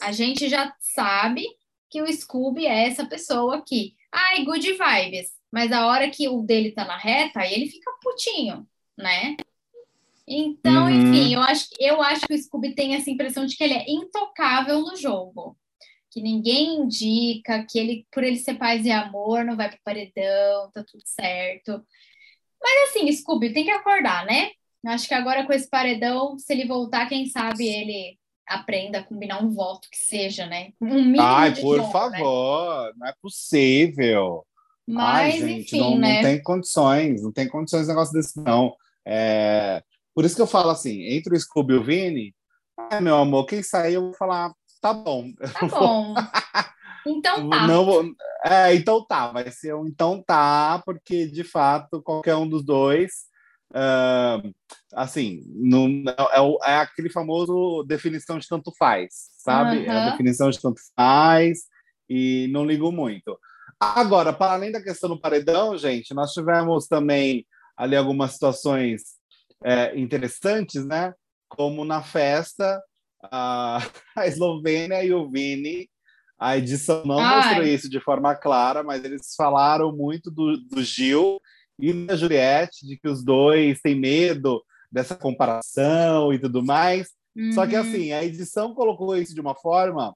A 0.02 0.12
gente 0.12 0.50
já 0.50 0.74
sabe 0.80 1.46
que 1.90 2.02
o 2.02 2.12
Scooby 2.12 2.66
é 2.66 2.88
essa 2.88 3.06
pessoa 3.06 3.58
aqui. 3.58 3.96
Ai, 4.14 4.46
good 4.46 4.66
vibes. 4.72 5.32
Mas 5.52 5.72
a 5.72 5.88
hora 5.88 6.10
que 6.10 6.28
o 6.28 6.42
dele 6.42 6.72
tá 6.72 6.86
na 6.86 6.98
reta, 6.98 7.40
aí 7.42 7.54
ele 7.54 7.68
fica 7.68 7.92
putinho, 8.02 8.68
né? 8.98 9.36
Então, 10.28 10.86
Uhum. 10.86 10.90
enfim, 11.02 11.34
eu 11.34 11.42
acho, 11.42 11.68
eu 11.80 12.02
acho 12.02 12.26
que 12.26 12.34
o 12.34 12.38
Scooby 12.38 12.74
tem 12.74 12.96
essa 12.96 13.10
impressão 13.10 13.46
de 13.46 13.56
que 13.58 13.64
ele 13.64 13.74
é 13.74 13.86
intocável 13.90 14.80
no 14.80 14.96
jogo 14.96 15.58
que 16.10 16.22
ninguém 16.22 16.76
indica, 16.76 17.66
que 17.68 17.80
ele, 17.80 18.08
por 18.12 18.24
ele 18.24 18.38
ser 18.38 18.54
paz 18.54 18.86
e 18.86 18.92
amor, 18.92 19.44
não 19.44 19.58
vai 19.58 19.68
pro 19.68 19.80
paredão, 19.84 20.70
tá 20.72 20.84
tudo 20.84 21.02
certo. 21.06 21.84
Mas 22.62 22.90
assim, 22.90 23.12
Scooby, 23.12 23.52
tem 23.52 23.66
que 23.66 23.72
acordar, 23.72 24.24
né? 24.26 24.52
Acho 24.86 25.08
que 25.08 25.14
agora 25.16 25.44
com 25.46 25.54
esse 25.54 25.68
paredão, 25.68 26.38
se 26.38 26.54
ele 26.54 26.68
voltar, 26.68 27.10
quem 27.10 27.26
sabe 27.26 27.68
ele 27.68 28.20
aprenda 28.48 29.00
a 29.00 29.04
combinar 29.04 29.42
um 29.42 29.50
voto 29.50 29.88
que 29.90 29.98
seja, 29.98 30.46
né? 30.46 30.72
Um 30.82 30.96
mínimo 31.04 31.22
ai 31.22 31.52
de 31.52 31.62
por 31.62 31.78
né? 31.78 31.92
favor 31.92 32.94
não 32.98 33.08
é 33.08 33.14
possível 33.22 34.46
Ai, 34.90 34.94
Mas, 35.32 35.36
gente, 35.36 35.62
enfim, 35.62 35.80
não, 35.80 35.98
né? 35.98 36.16
não 36.16 36.22
tem 36.22 36.44
condições, 36.44 37.24
não 37.24 37.32
tem 37.32 37.48
condições 37.48 37.86
um 37.86 37.90
negócio 37.90 38.14
desse, 38.14 38.38
não. 38.42 38.76
É, 39.06 39.82
por 40.14 40.26
isso 40.26 40.36
que 40.36 40.42
eu 40.42 40.48
falo 40.48 40.72
assim, 40.72 41.04
entre 41.04 41.36
o 41.36 41.40
Scooby 41.40 41.74
e 41.74 41.78
o 41.78 41.84
Vini, 41.84 42.36
ai, 42.92 43.00
meu 43.00 43.16
amor, 43.16 43.46
quem 43.46 43.64
sair, 43.64 43.94
eu 43.94 44.02
vou 44.02 44.14
falar, 44.14 44.54
tá 44.82 44.94
bom. 44.94 45.32
Tá 45.54 45.68
bom. 45.68 46.14
Então 47.06 47.50
tá. 47.50 47.68
Não 47.68 47.86
vou- 47.86 48.06
é, 48.46 48.76
então 48.76 49.06
tá, 49.06 49.28
vai 49.32 49.50
ser 49.52 49.74
um 49.76 49.88
então 49.88 50.22
tá, 50.26 50.82
porque 50.86 51.28
de 51.28 51.44
fato 51.44 52.02
qualquer 52.02 52.36
um 52.36 52.48
dos 52.48 52.64
dois, 52.64 53.26
ah, 53.74 54.42
assim, 54.94 55.42
não, 55.48 55.88
é, 56.08 56.72
é 56.72 56.76
aquele 56.78 57.10
famoso 57.10 57.84
definição 57.84 58.38
de 58.38 58.48
tanto 58.48 58.72
faz, 58.78 59.14
sabe? 59.40 59.86
É 59.86 59.90
a 59.90 60.10
definição 60.12 60.50
de 60.50 60.62
tanto 60.62 60.80
faz 60.96 61.64
e 62.08 62.48
não 62.52 62.66
ligo 62.66 62.92
muito. 62.92 63.38
Agora, 63.80 64.32
para 64.32 64.54
além 64.54 64.72
da 64.72 64.82
questão 64.82 65.10
do 65.10 65.20
paredão, 65.20 65.78
gente, 65.78 66.14
nós 66.14 66.32
tivemos 66.32 66.88
também 66.88 67.46
ali 67.76 67.96
algumas 67.96 68.34
situações 68.34 69.02
é, 69.64 70.00
interessantes, 70.00 70.86
né? 70.86 71.14
Como 71.50 71.84
na 71.84 72.04
festa, 72.04 72.82
a, 73.24 73.80
a 74.16 74.28
Eslovênia 74.28 75.04
e 75.04 75.12
o 75.12 75.30
Vini, 75.30 75.90
a 76.38 76.58
edição 76.58 77.04
não 77.06 77.20
Ai. 77.20 77.38
mostrou 77.38 77.64
isso 77.64 77.90
de 77.90 78.00
forma 78.00 78.36
clara, 78.36 78.84
mas 78.84 79.04
eles 79.04 79.34
falaram 79.36 79.92
muito 79.92 80.30
do, 80.30 80.58
do 80.58 80.84
Gil 80.84 81.40
e 81.80 81.92
da 82.06 82.16
Juliette, 82.16 82.86
de 82.86 82.98
que 82.98 83.08
os 83.08 83.24
dois 83.24 83.80
têm 83.82 83.96
medo 83.96 84.64
dessa 84.92 85.16
comparação 85.16 86.34
e 86.34 86.40
tudo 86.40 86.64
mais. 86.64 87.10
Só 87.54 87.66
que 87.66 87.76
Uhum. 87.76 87.82
assim, 87.82 88.12
a 88.12 88.24
edição 88.24 88.76
colocou 88.76 89.18
isso 89.18 89.34
de 89.34 89.42
uma 89.42 89.56
forma 89.56 90.16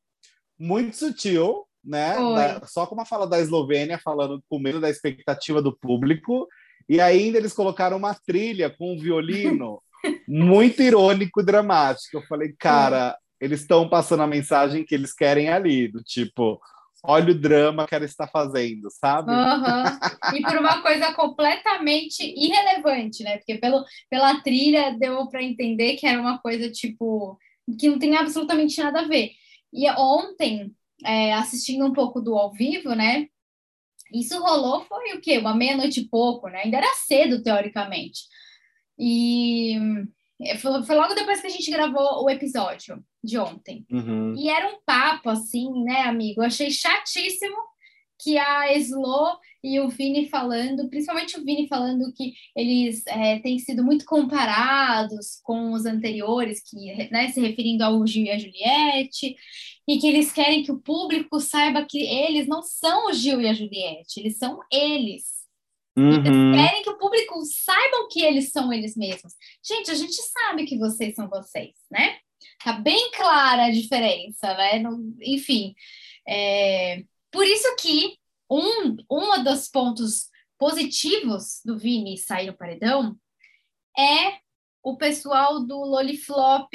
muito 0.59 0.95
sutil, 0.95 1.65
né? 1.83 2.13
Da, 2.59 2.67
só 2.67 2.85
com 2.85 2.93
uma 2.93 3.05
fala 3.05 3.25
da 3.25 3.39
Eslovênia, 3.39 3.99
falando 4.03 4.41
com 4.47 4.59
medo 4.59 4.79
da 4.79 4.89
expectativa 4.89 5.61
do 5.61 5.75
público. 5.75 6.47
E 6.87 7.01
ainda 7.01 7.37
eles 7.37 7.53
colocaram 7.53 7.97
uma 7.97 8.13
trilha 8.13 8.69
com 8.69 8.93
um 8.93 8.99
violino 8.99 9.81
muito 10.27 10.81
irônico 10.81 11.41
e 11.41 11.45
dramático. 11.45 12.17
Eu 12.17 12.21
falei, 12.27 12.53
cara, 12.57 13.17
eles 13.41 13.61
estão 13.61 13.89
passando 13.89 14.23
a 14.23 14.27
mensagem 14.27 14.85
que 14.85 14.93
eles 14.95 15.13
querem 15.13 15.49
ali, 15.49 15.87
do 15.87 16.03
tipo, 16.03 16.59
olha 17.03 17.31
o 17.31 17.39
drama 17.39 17.87
que 17.87 17.95
ela 17.95 18.05
está 18.05 18.27
fazendo, 18.27 18.89
sabe? 18.91 19.31
Uhum. 19.31 20.37
E 20.37 20.41
por 20.41 20.57
uma 20.57 20.81
coisa 20.81 21.13
completamente 21.13 22.23
irrelevante, 22.23 23.23
né? 23.23 23.37
Porque 23.37 23.55
pelo, 23.55 23.83
pela 24.09 24.41
trilha 24.41 24.97
deu 24.97 25.27
para 25.27 25.43
entender 25.43 25.95
que 25.95 26.05
era 26.05 26.19
uma 26.19 26.39
coisa 26.39 26.69
tipo 26.69 27.37
que 27.79 27.89
não 27.89 27.99
tem 27.99 28.15
absolutamente 28.15 28.81
nada 28.81 29.01
a 29.01 29.07
ver. 29.07 29.31
E 29.73 29.89
ontem, 29.91 30.73
é, 31.05 31.33
assistindo 31.33 31.85
um 31.85 31.93
pouco 31.93 32.21
do 32.21 32.35
ao 32.35 32.51
vivo, 32.51 32.93
né? 32.95 33.27
Isso 34.13 34.39
rolou 34.39 34.85
foi 34.85 35.13
o 35.13 35.21
quê? 35.21 35.37
Uma 35.37 35.53
meia-noite 35.53 36.01
e 36.01 36.07
pouco, 36.07 36.47
né? 36.47 36.61
Ainda 36.63 36.77
era 36.77 36.93
cedo, 37.05 37.43
teoricamente. 37.43 38.21
E 38.97 39.75
foi, 40.59 40.83
foi 40.83 40.95
logo 40.95 41.13
depois 41.13 41.41
que 41.41 41.47
a 41.47 41.51
gente 41.51 41.71
gravou 41.71 42.23
o 42.23 42.29
episódio 42.29 43.03
de 43.23 43.37
ontem. 43.37 43.85
Uhum. 43.91 44.35
E 44.37 44.49
era 44.49 44.67
um 44.69 44.79
papo, 44.85 45.29
assim, 45.29 45.83
né, 45.83 46.01
amigo? 46.01 46.41
Eu 46.41 46.45
achei 46.45 46.69
chatíssimo 46.69 47.57
que 48.19 48.37
a 48.37 48.75
Slo 48.77 49.37
e 49.63 49.79
o 49.79 49.89
Vini 49.89 50.27
falando, 50.27 50.89
principalmente 50.89 51.37
o 51.37 51.43
Vini 51.43 51.67
falando 51.67 52.11
que 52.13 52.33
eles 52.55 53.05
é, 53.07 53.39
têm 53.39 53.59
sido 53.59 53.83
muito 53.83 54.05
comparados 54.05 55.39
com 55.43 55.71
os 55.73 55.85
anteriores, 55.85 56.61
que, 56.63 57.09
né, 57.11 57.29
se 57.29 57.39
referindo 57.39 57.83
ao 57.83 58.05
Gil 58.05 58.25
e 58.25 58.31
a 58.31 58.37
Juliette, 58.37 59.35
e 59.87 59.97
que 59.97 60.07
eles 60.07 60.31
querem 60.31 60.63
que 60.63 60.71
o 60.71 60.79
público 60.79 61.39
saiba 61.39 61.85
que 61.85 61.99
eles 61.99 62.47
não 62.47 62.61
são 62.61 63.09
o 63.09 63.13
Gil 63.13 63.41
e 63.41 63.47
a 63.47 63.53
Juliette, 63.53 64.19
eles 64.19 64.37
são 64.37 64.59
eles. 64.71 65.36
Uhum. 65.97 66.13
Eles 66.13 66.55
querem 66.55 66.83
que 66.83 66.89
o 66.91 66.97
público 66.97 67.43
saibam 67.43 68.07
que 68.07 68.23
eles 68.23 68.51
são 68.51 68.71
eles 68.71 68.95
mesmos. 68.95 69.33
Gente, 69.65 69.89
a 69.89 69.95
gente 69.95 70.13
sabe 70.13 70.65
que 70.65 70.77
vocês 70.77 71.15
são 71.15 71.27
vocês, 71.27 71.73
né? 71.89 72.19
Tá 72.63 72.73
bem 72.73 73.09
clara 73.11 73.65
a 73.65 73.71
diferença, 73.71 74.53
né? 74.53 74.77
No, 74.77 75.15
enfim, 75.21 75.73
é, 76.27 77.03
por 77.31 77.43
isso 77.45 77.75
que 77.77 78.17
um, 78.49 78.97
um 79.09 79.43
dos 79.43 79.67
pontos 79.67 80.29
positivos 80.57 81.61
do 81.65 81.77
Vini 81.77 82.17
sair 82.17 82.45
no 82.45 82.57
paredão 82.57 83.15
é 83.97 84.37
o 84.83 84.97
pessoal 84.97 85.65
do 85.65 85.77
Loliflop 85.79 86.71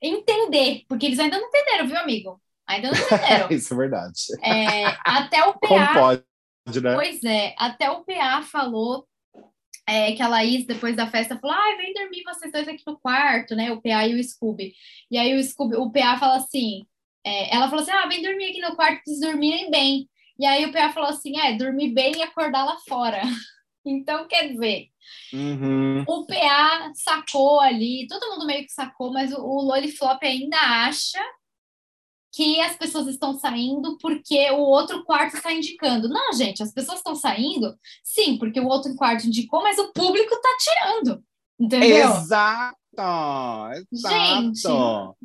entender, 0.00 0.84
porque 0.88 1.06
eles 1.06 1.18
ainda 1.18 1.38
não 1.38 1.48
entenderam, 1.48 1.86
viu, 1.88 1.98
amigo? 1.98 2.40
Ainda 2.66 2.90
não 2.92 2.98
entenderam. 2.98 3.48
Isso 3.50 3.74
é 3.74 3.76
verdade. 3.76 4.20
É, 4.42 4.84
até 5.04 5.44
o 5.44 5.54
PA. 5.54 5.68
Como 5.68 5.92
pode, 5.94 6.24
né? 6.66 6.94
Pois 6.94 7.22
é, 7.24 7.54
até 7.58 7.90
o 7.90 8.04
PA 8.04 8.42
falou 8.42 9.06
é, 9.86 10.12
que 10.12 10.22
a 10.22 10.28
Laís, 10.28 10.66
depois 10.66 10.96
da 10.96 11.06
festa, 11.06 11.38
falou: 11.38 11.56
ah, 11.56 11.76
vem 11.76 11.92
dormir 11.92 12.22
vocês 12.24 12.50
dois 12.50 12.66
aqui 12.66 12.82
no 12.86 12.98
quarto, 12.98 13.54
né? 13.54 13.70
O 13.72 13.80
PA 13.80 14.06
e 14.06 14.14
o 14.14 14.24
Scooby. 14.24 14.74
E 15.10 15.18
aí 15.18 15.34
o 15.34 15.42
Scooby, 15.42 15.76
o 15.76 15.90
PA 15.90 16.16
fala 16.18 16.36
assim: 16.36 16.86
é, 17.24 17.54
ela 17.54 17.68
falou 17.68 17.82
assim: 17.82 17.92
ah, 17.92 18.06
vem 18.06 18.22
dormir 18.22 18.50
aqui 18.50 18.60
no 18.60 18.74
quarto, 18.76 19.02
vocês 19.04 19.20
dormirem 19.20 19.70
bem. 19.70 20.08
E 20.38 20.46
aí 20.46 20.64
o 20.64 20.72
PA 20.72 20.92
falou 20.92 21.10
assim: 21.10 21.38
é, 21.38 21.56
dormir 21.56 21.92
bem 21.92 22.16
e 22.16 22.22
acordar 22.22 22.64
lá 22.64 22.76
fora. 22.88 23.20
então, 23.84 24.26
quer 24.26 24.48
dizer, 24.48 24.88
uhum. 25.32 26.02
o 26.08 26.26
PA 26.26 26.92
sacou 26.94 27.60
ali, 27.60 28.06
todo 28.08 28.30
mundo 28.32 28.46
meio 28.46 28.64
que 28.64 28.72
sacou, 28.72 29.12
mas 29.12 29.32
o, 29.32 29.40
o 29.42 29.62
Loliflop 29.62 30.22
ainda 30.24 30.56
acha 30.56 31.20
que 32.34 32.60
as 32.60 32.76
pessoas 32.76 33.06
estão 33.06 33.38
saindo 33.38 33.96
porque 33.98 34.50
o 34.50 34.58
outro 34.60 35.04
quarto 35.04 35.36
está 35.36 35.52
indicando. 35.52 36.08
Não, 36.08 36.32
gente, 36.32 36.62
as 36.62 36.72
pessoas 36.72 36.98
estão 36.98 37.14
saindo, 37.14 37.74
sim, 38.02 38.36
porque 38.38 38.58
o 38.60 38.66
outro 38.66 38.94
quarto 38.96 39.26
indicou, 39.26 39.62
mas 39.62 39.78
o 39.78 39.92
público 39.92 40.34
está 40.34 40.48
tirando. 40.58 41.22
Entendeu? 41.60 42.08
Exato! 42.10 42.76
Exato! 43.92 44.08
Gente, 44.08 44.68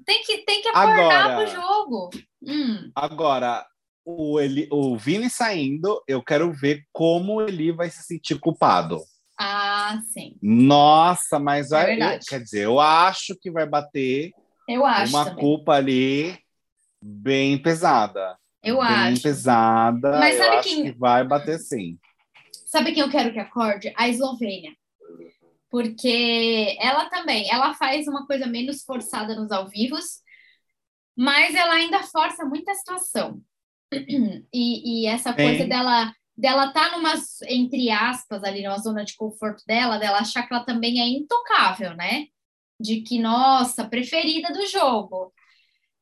tem 0.06 0.24
que, 0.24 0.38
tem 0.40 0.62
que 0.62 0.68
acordar 0.68 1.26
Agora- 1.32 1.36
pro 1.36 1.62
jogo. 1.62 2.10
Hum, 2.46 2.92
Agora, 2.96 3.66
o, 4.06 4.40
Eli, 4.40 4.68
o 4.72 4.98
Vini 4.98 5.30
saindo, 5.30 6.02
eu 6.08 6.24
quero 6.24 6.52
ver 6.54 6.84
como 6.92 7.42
ele 7.42 7.72
vai 7.72 7.90
se 7.90 8.04
sentir 8.04 8.40
culpado. 8.40 9.00
Ah, 9.40 10.00
sim. 10.14 10.36
Nossa, 10.42 11.40
mas 11.40 11.72
É 11.72 11.98
vai, 11.98 12.20
quer 12.20 12.42
dizer, 12.42 12.66
eu 12.66 12.80
acho 12.80 13.36
que 13.42 13.50
vai 13.50 13.66
bater 13.68 14.32
Eu 14.68 14.86
acho 14.86 15.14
uma 15.16 15.26
também. 15.26 15.40
culpa 15.44 15.74
ali 15.74 16.38
bem 17.02 17.62
pesada. 17.62 18.38
Eu 18.64 18.78
bem 18.78 18.88
acho. 18.88 19.22
pesada. 19.22 20.20
Mas 20.20 20.36
eu 20.38 20.44
sabe 20.44 20.56
acho 20.58 20.70
quem- 20.70 20.84
que 20.84 20.92
vai 20.98 21.24
bater 21.26 21.60
sim. 21.60 21.98
Sabe 22.66 22.92
quem 22.92 23.02
eu 23.02 23.10
quero 23.10 23.32
que 23.34 23.40
acorde? 23.40 23.94
A 23.98 24.08
Eslovênia. 24.08 24.76
Porque 25.70 26.76
ela 26.80 27.10
também, 27.10 27.50
ela 27.52 27.74
faz 27.74 28.08
uma 28.08 28.26
coisa 28.26 28.48
menos 28.48 28.84
forçada 28.84 29.36
nos 29.36 29.52
ao 29.52 29.68
vivos, 29.68 30.22
mas 31.16 31.54
ela 31.54 31.74
ainda 31.76 32.02
força 32.04 32.46
muita 32.46 32.74
situação. 32.76 33.42
E, 34.54 35.04
e 35.04 35.06
essa 35.08 35.34
coisa 35.34 35.64
Sim. 35.64 35.70
dela 35.70 36.14
dela 36.38 36.72
tá 36.72 36.96
numa, 36.96 37.16
entre 37.50 37.92
aspas, 37.92 38.44
ali 38.46 38.64
numa 38.64 38.78
zona 38.78 39.04
de 39.04 39.14
conforto 39.18 39.62
dela, 39.68 39.98
dela 39.98 40.20
achar 40.20 40.48
que 40.48 40.54
ela 40.54 40.64
também 40.64 41.02
é 41.02 41.06
intocável, 41.06 41.94
né? 41.98 42.28
De 42.80 43.02
que, 43.02 43.20
nossa, 43.20 43.84
preferida 43.90 44.54
do 44.54 44.66
jogo. 44.66 45.34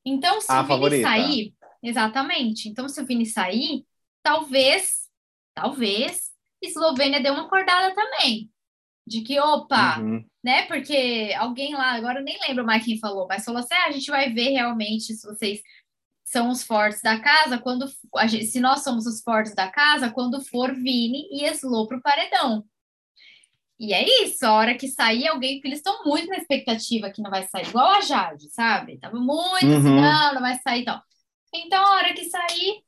Então, 0.10 0.40
se 0.42 0.52
A 0.52 0.56
o 0.60 0.64
Vini 0.64 0.68
favorita. 0.68 1.08
sair, 1.10 1.54
exatamente. 1.84 2.70
Então, 2.70 2.88
se 2.88 3.02
o 3.02 3.06
Vini 3.06 3.26
sair, 3.26 3.84
talvez, 4.24 5.08
talvez, 5.54 6.32
Eslovênia 6.62 7.22
dê 7.22 7.30
uma 7.30 7.44
acordada 7.46 7.94
também. 7.94 8.50
De 9.06 9.22
que, 9.22 9.40
opa, 9.40 10.00
Uhum. 10.00 10.26
né? 10.44 10.64
Porque 10.64 11.34
alguém 11.38 11.74
lá, 11.74 11.92
agora 11.94 12.20
eu 12.20 12.24
nem 12.24 12.38
lembro 12.48 12.66
mais 12.66 12.84
quem 12.84 13.00
falou, 13.00 13.26
mas 13.28 13.46
falou 13.46 13.60
assim: 13.62 13.74
ah, 13.74 13.86
a 13.88 13.92
gente 13.92 14.10
vai 14.12 14.32
ver 14.34 14.50
realmente 14.50 15.14
se 15.14 15.26
vocês 15.26 15.62
são 16.26 16.50
os 16.50 16.62
fortes 16.64 17.02
da 17.02 17.18
casa, 17.20 17.58
quando 17.58 17.86
gente- 18.28 18.46
se 18.48 18.60
nós 18.60 18.84
somos 18.84 19.06
os 19.06 19.22
fortes 19.24 19.56
da 19.56 19.70
casa, 19.70 20.12
quando 20.12 20.42
for 20.44 20.74
Vini 20.76 21.26
e 21.32 21.46
Eslo 21.46 21.88
pro 21.88 22.02
paredão. 22.02 22.66
E 23.80 23.94
é 23.94 24.04
isso, 24.24 24.44
a 24.46 24.54
hora 24.54 24.76
que 24.76 24.88
sair 24.88 25.28
alguém, 25.28 25.56
porque 25.56 25.68
eles 25.68 25.80
estão 25.80 26.04
muito 26.04 26.28
na 26.28 26.38
expectativa 26.38 27.12
que 27.12 27.22
não 27.22 27.30
vai 27.30 27.44
sair, 27.48 27.68
igual 27.68 27.86
a 27.88 28.02
Jade, 28.02 28.50
sabe? 28.52 28.98
Tava 29.00 29.20
muito 29.20 29.66
assim, 29.68 29.88
Uhum. 29.90 30.02
não, 30.02 30.34
não 30.34 30.42
vai 30.42 30.58
sair 30.60 30.82
e 30.82 30.86
tal. 30.86 31.02
Então, 31.54 31.84
a 31.86 31.96
hora 31.98 32.14
que 32.14 32.26
sair, 32.26 32.82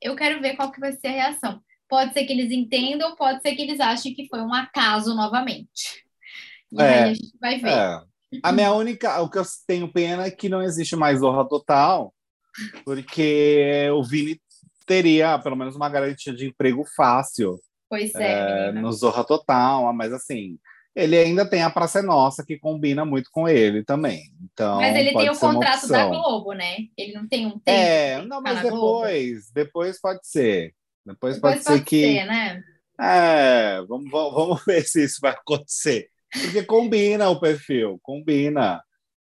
eu 0.00 0.14
quero 0.14 0.40
ver 0.40 0.56
qual 0.56 0.70
que 0.70 0.78
vai 0.80 0.92
ser 0.92 1.08
a 1.08 1.12
reação. 1.12 1.60
Pode 1.88 2.12
ser 2.12 2.24
que 2.24 2.32
eles 2.32 2.50
entendam, 2.52 3.16
pode 3.16 3.40
ser 3.42 3.54
que 3.56 3.62
eles 3.62 3.80
achem 3.80 4.14
que 4.14 4.28
foi 4.28 4.40
um 4.40 4.54
acaso 4.54 5.14
novamente. 5.14 6.04
E 6.72 6.80
É, 6.80 6.84
aí 7.04 7.10
a 7.10 7.14
gente 7.14 7.38
vai 7.40 7.58
ver. 7.58 7.70
É. 7.70 8.00
A 8.42 8.52
minha 8.52 8.72
única, 8.72 9.20
o 9.22 9.30
que 9.30 9.38
eu 9.38 9.44
tenho 9.66 9.92
pena 9.92 10.24
é 10.26 10.30
que 10.30 10.48
não 10.48 10.62
existe 10.62 10.94
mais 10.96 11.20
Zorra 11.20 11.48
Total, 11.48 12.12
porque 12.84 13.88
o 13.92 14.02
Vini 14.02 14.40
teria 14.86 15.38
pelo 15.38 15.56
menos 15.56 15.74
uma 15.76 15.88
garantia 15.88 16.32
de 16.34 16.46
emprego 16.46 16.84
fácil 16.96 17.58
Pois 17.88 18.14
é, 18.14 18.68
é, 18.68 18.72
no 18.72 18.92
Zorra 18.92 19.24
Total, 19.24 19.92
mas 19.92 20.12
assim, 20.12 20.58
ele 20.96 21.16
ainda 21.16 21.48
tem 21.48 21.62
a 21.62 21.70
Praça 21.70 21.98
é 21.98 22.02
Nossa 22.02 22.42
que 22.44 22.58
combina 22.58 23.04
muito 23.04 23.30
com 23.30 23.46
ele 23.46 23.84
também. 23.84 24.22
Então, 24.42 24.80
Mas 24.80 24.96
ele 24.96 25.04
tem 25.04 25.12
pode 25.12 25.30
o 25.30 25.34
ser 25.34 25.46
contrato 25.46 25.88
da. 25.88 26.06
Globo, 26.06 26.52
né? 26.54 26.76
Ele 26.96 27.12
não 27.12 27.28
tem 27.28 27.46
um 27.46 27.58
tempo. 27.58 27.62
É, 27.66 28.22
não, 28.22 28.40
mas 28.40 28.62
depois, 28.62 29.50
depois 29.52 30.00
pode 30.00 30.26
ser. 30.26 30.74
Depois, 31.04 31.34
Depois 31.36 31.62
pode, 31.62 31.78
ser 31.78 31.84
que. 31.84 32.24
né? 32.24 32.62
É, 32.98 33.82
vamos 33.86 34.10
vamos 34.10 34.64
ver 34.64 34.82
se 34.82 35.04
isso 35.04 35.18
vai 35.20 35.32
acontecer. 35.32 36.08
Porque 36.32 36.64
combina 36.64 37.28
o 37.28 37.38
perfil, 37.38 38.00
combina. 38.02 38.82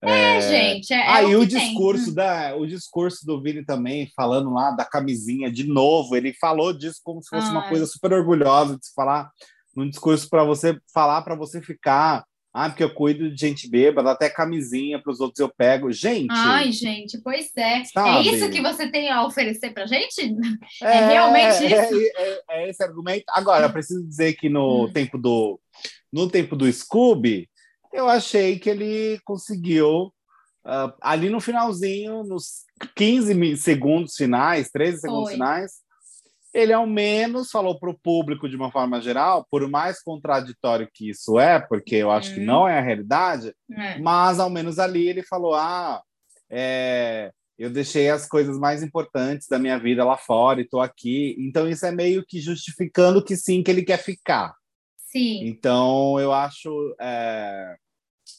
É, 0.02 0.40
gente. 0.40 0.92
É, 0.92 0.96
é 0.96 1.08
Aí 1.08 1.34
o 1.36 1.42
o 1.42 1.46
tem. 1.48 1.58
discurso 1.58 2.14
da, 2.14 2.56
o 2.56 2.66
discurso 2.66 3.26
do 3.26 3.40
Vini 3.42 3.64
também, 3.64 4.10
falando 4.16 4.50
lá 4.52 4.70
da 4.70 4.84
camisinha 4.84 5.50
de 5.50 5.64
novo, 5.64 6.16
ele 6.16 6.32
falou 6.40 6.72
disso 6.72 7.00
como 7.04 7.22
se 7.22 7.28
fosse 7.28 7.50
uma 7.50 7.62
Ai. 7.62 7.68
coisa 7.68 7.86
super 7.86 8.12
orgulhosa 8.12 8.78
de 8.78 8.86
se 8.86 8.94
falar 8.94 9.30
num 9.76 9.88
discurso 9.88 10.28
para 10.28 10.42
você 10.42 10.78
falar 10.92 11.22
para 11.22 11.34
você 11.34 11.60
ficar, 11.62 12.24
ah, 12.52 12.68
porque 12.68 12.82
eu 12.82 12.92
cuido 12.94 13.30
de 13.30 13.36
gente 13.38 13.68
bêbada, 13.70 14.10
até 14.10 14.28
camisinha 14.28 15.00
para 15.00 15.12
os 15.12 15.20
outros 15.20 15.38
eu 15.38 15.48
pego. 15.54 15.92
Gente, 15.92 16.30
Ai, 16.32 16.72
gente, 16.72 17.20
pois 17.22 17.50
é. 17.56 17.80
É 17.80 17.84
Sabe? 17.84 18.28
isso 18.28 18.50
que 18.50 18.60
você 18.60 18.90
tem 18.90 19.10
a 19.10 19.24
oferecer 19.24 19.70
pra 19.72 19.86
gente? 19.86 20.34
é 20.82 21.06
realmente 21.06 21.72
é, 21.72 21.88
é- 21.92 22.40
é 22.50 22.70
esse 22.70 22.82
argumento. 22.82 23.24
Agora, 23.28 23.68
preciso 23.68 24.02
dizer 24.04 24.32
que 24.32 24.48
no 24.48 24.86
Hum. 24.86 24.92
tempo 24.92 25.18
do 25.18 25.60
no 26.12 26.28
tempo 26.28 26.56
do 26.56 26.70
Scooby, 26.72 27.48
eu 27.92 28.08
achei 28.08 28.58
que 28.58 28.70
ele 28.70 29.20
conseguiu 29.24 30.12
ah, 30.64 30.94
ali 31.00 31.28
no 31.30 31.40
finalzinho, 31.40 32.22
nos 32.24 32.64
15 32.96 33.34
mi- 33.34 33.56
segundos 33.56 34.14
finais, 34.16 34.70
13 34.70 35.00
segundos 35.00 35.24
Foi. 35.24 35.32
finais, 35.34 35.72
ele 36.52 36.72
ao 36.72 36.86
menos 36.86 37.50
falou 37.50 37.78
para 37.78 37.90
o 37.90 37.98
público 37.98 38.48
de 38.48 38.56
uma 38.56 38.70
forma 38.72 39.00
geral, 39.00 39.46
por 39.50 39.68
mais 39.68 40.02
contraditório 40.02 40.88
que 40.92 41.08
isso 41.10 41.38
é, 41.38 41.60
porque 41.60 41.94
eu 41.96 42.10
acho 42.10 42.34
que 42.34 42.40
Hum. 42.40 42.44
não 42.44 42.68
é 42.68 42.78
a 42.78 42.82
realidade, 42.82 43.54
É. 43.72 43.98
mas 44.00 44.40
ao 44.40 44.50
menos 44.50 44.78
ali 44.78 45.08
ele 45.08 45.22
falou: 45.22 45.54
ah, 45.54 46.02
é, 46.50 47.30
eu 47.58 47.70
deixei 47.70 48.10
as 48.10 48.26
coisas 48.26 48.58
mais 48.58 48.82
importantes 48.82 49.46
da 49.46 49.58
minha 49.58 49.78
vida 49.78 50.04
lá 50.04 50.16
fora 50.16 50.60
e 50.60 50.64
estou 50.64 50.80
aqui. 50.80 51.36
Então, 51.38 51.68
isso 51.68 51.86
é 51.86 51.92
meio 51.92 52.24
que 52.26 52.40
justificando 52.40 53.22
que 53.22 53.36
sim, 53.36 53.62
que 53.62 53.70
ele 53.70 53.82
quer 53.82 53.98
ficar. 53.98 54.54
Sim. 55.10 55.46
Então, 55.46 56.20
eu 56.20 56.32
acho 56.32 56.94
é, 57.00 57.76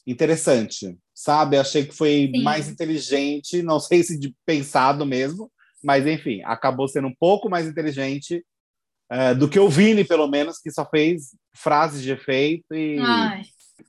interessante, 0.08 0.98
sabe? 1.14 1.58
Achei 1.58 1.86
que 1.86 1.94
foi 1.94 2.32
sim. 2.34 2.44
mais 2.44 2.70
inteligente, 2.70 3.62
não 3.62 3.80
sei 3.80 4.04
se 4.04 4.18
de 4.18 4.34
pensado 4.46 5.06
mesmo, 5.06 5.52
mas 5.84 6.08
enfim, 6.08 6.42
acabou 6.46 6.88
sendo 6.88 7.08
um 7.08 7.16
pouco 7.20 7.50
mais 7.50 7.68
inteligente 7.68 8.46
é, 9.12 9.34
do 9.34 9.50
que 9.50 9.60
o 9.60 9.68
Vini, 9.68 10.06
pelo 10.06 10.28
menos, 10.28 10.60
que 10.60 10.72
só 10.72 10.86
fez 10.86 11.36
frases 11.54 12.02
de 12.02 12.12
efeito 12.12 12.74
e 12.74 12.98
Ai. 13.00 13.42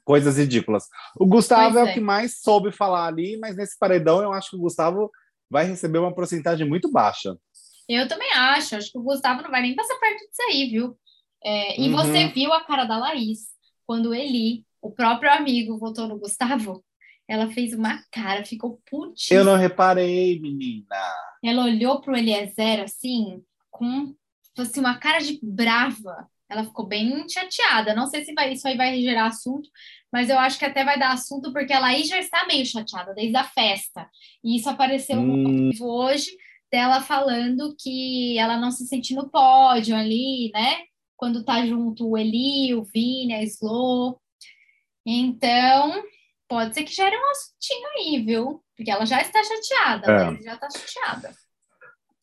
coisas 0.05 0.37
ridículas. 0.37 0.85
O 1.17 1.25
Gustavo 1.25 1.79
é, 1.79 1.83
é 1.83 1.85
o 1.85 1.95
que 1.95 2.01
mais 2.01 2.41
soube 2.41 2.73
falar 2.73 3.07
ali, 3.07 3.39
mas 3.39 3.55
nesse 3.55 3.79
paredão 3.79 4.21
eu 4.21 4.33
acho 4.33 4.51
que 4.51 4.57
o 4.57 4.61
Gustavo 4.61 5.09
vai 5.49 5.67
receber 5.67 5.99
uma 5.99 6.15
porcentagem 6.15 6.69
muito 6.69 6.91
baixa. 6.91 7.37
Eu 7.89 8.09
também 8.09 8.33
acho. 8.33 8.75
Acho 8.75 8.91
que 8.91 8.99
o 8.99 9.03
Gustavo 9.03 9.43
não 9.43 9.51
vai 9.51 9.63
nem 9.63 9.77
passar 9.77 9.95
perto 10.01 10.19
disso 10.19 10.43
aí, 10.49 10.71
viu? 10.71 10.99
É, 11.45 11.81
e 11.81 11.89
uhum. 11.89 11.97
você 11.97 12.29
viu 12.29 12.53
a 12.53 12.65
cara 12.65 12.85
da 12.85 12.97
Laís 12.97 13.49
quando 13.87 14.15
Eli, 14.15 14.65
o 14.81 14.91
próprio 14.91 15.33
amigo, 15.33 15.79
votou 15.79 16.07
no 16.07 16.19
Gustavo? 16.19 16.85
Ela 17.29 17.51
fez 17.51 17.73
uma 17.73 18.03
cara, 18.11 18.45
ficou 18.45 18.81
putinha. 18.89 19.41
Eu 19.41 19.45
não 19.45 19.57
reparei, 19.57 20.39
menina. 20.41 20.97
Ela 21.43 21.65
olhou 21.65 22.01
pro 22.01 22.17
Eliezer 22.17 22.83
assim, 22.83 23.43
com 23.71 24.15
assim, 24.59 24.81
uma 24.81 24.99
cara 24.99 25.19
de 25.19 25.39
brava. 25.43 26.29
Ela 26.49 26.65
ficou 26.65 26.87
bem 26.87 27.27
chateada. 27.29 27.95
Não 27.95 28.07
sei 28.07 28.25
se 28.25 28.35
vai, 28.35 28.53
isso 28.53 28.69
aí 28.69 28.77
vai 28.77 29.01
gerar 29.01 29.27
assunto, 29.27 29.69
mas 30.13 30.29
eu 30.29 30.39
acho 30.39 30.59
que 30.59 30.65
até 30.65 30.85
vai 30.85 30.99
dar 30.99 31.13
assunto, 31.13 31.53
porque 31.53 31.73
ela 31.73 31.87
aí 31.87 32.05
já 32.05 32.19
está 32.19 32.47
meio 32.47 32.67
chateada 32.67 33.15
desde 33.15 33.37
a 33.37 33.45
festa. 33.45 34.07
E 34.45 34.57
isso 34.57 34.69
apareceu 34.69 35.19
hum. 35.19 35.71
hoje, 35.81 36.31
dela 36.71 37.01
falando 37.01 37.75
que 37.79 38.39
ela 38.39 38.59
não 38.59 38.71
se 38.71 38.87
sente 38.87 39.15
no 39.15 39.31
pódio 39.31 39.97
ali, 39.97 40.51
né? 40.53 40.81
Quando 41.23 41.45
tá 41.45 41.65
junto 41.65 42.09
o 42.09 42.19
Eli, 42.19 42.75
o 42.75 42.83
Vini, 42.83 43.33
a 43.33 43.45
Slow. 43.45 44.21
Então, 45.07 46.03
pode 46.49 46.75
ser 46.75 46.83
que 46.83 46.93
gere 46.93 47.15
um 47.15 47.31
assuntinho 47.31 47.89
aí, 47.97 48.25
viu? 48.27 48.61
Porque 48.77 48.91
ela 48.91 49.07
já 49.07 49.23
está 49.23 49.41
chateada, 49.45 50.11
é. 50.11 50.43
já 50.43 50.55
está 50.55 50.69
chateada. 50.69 51.33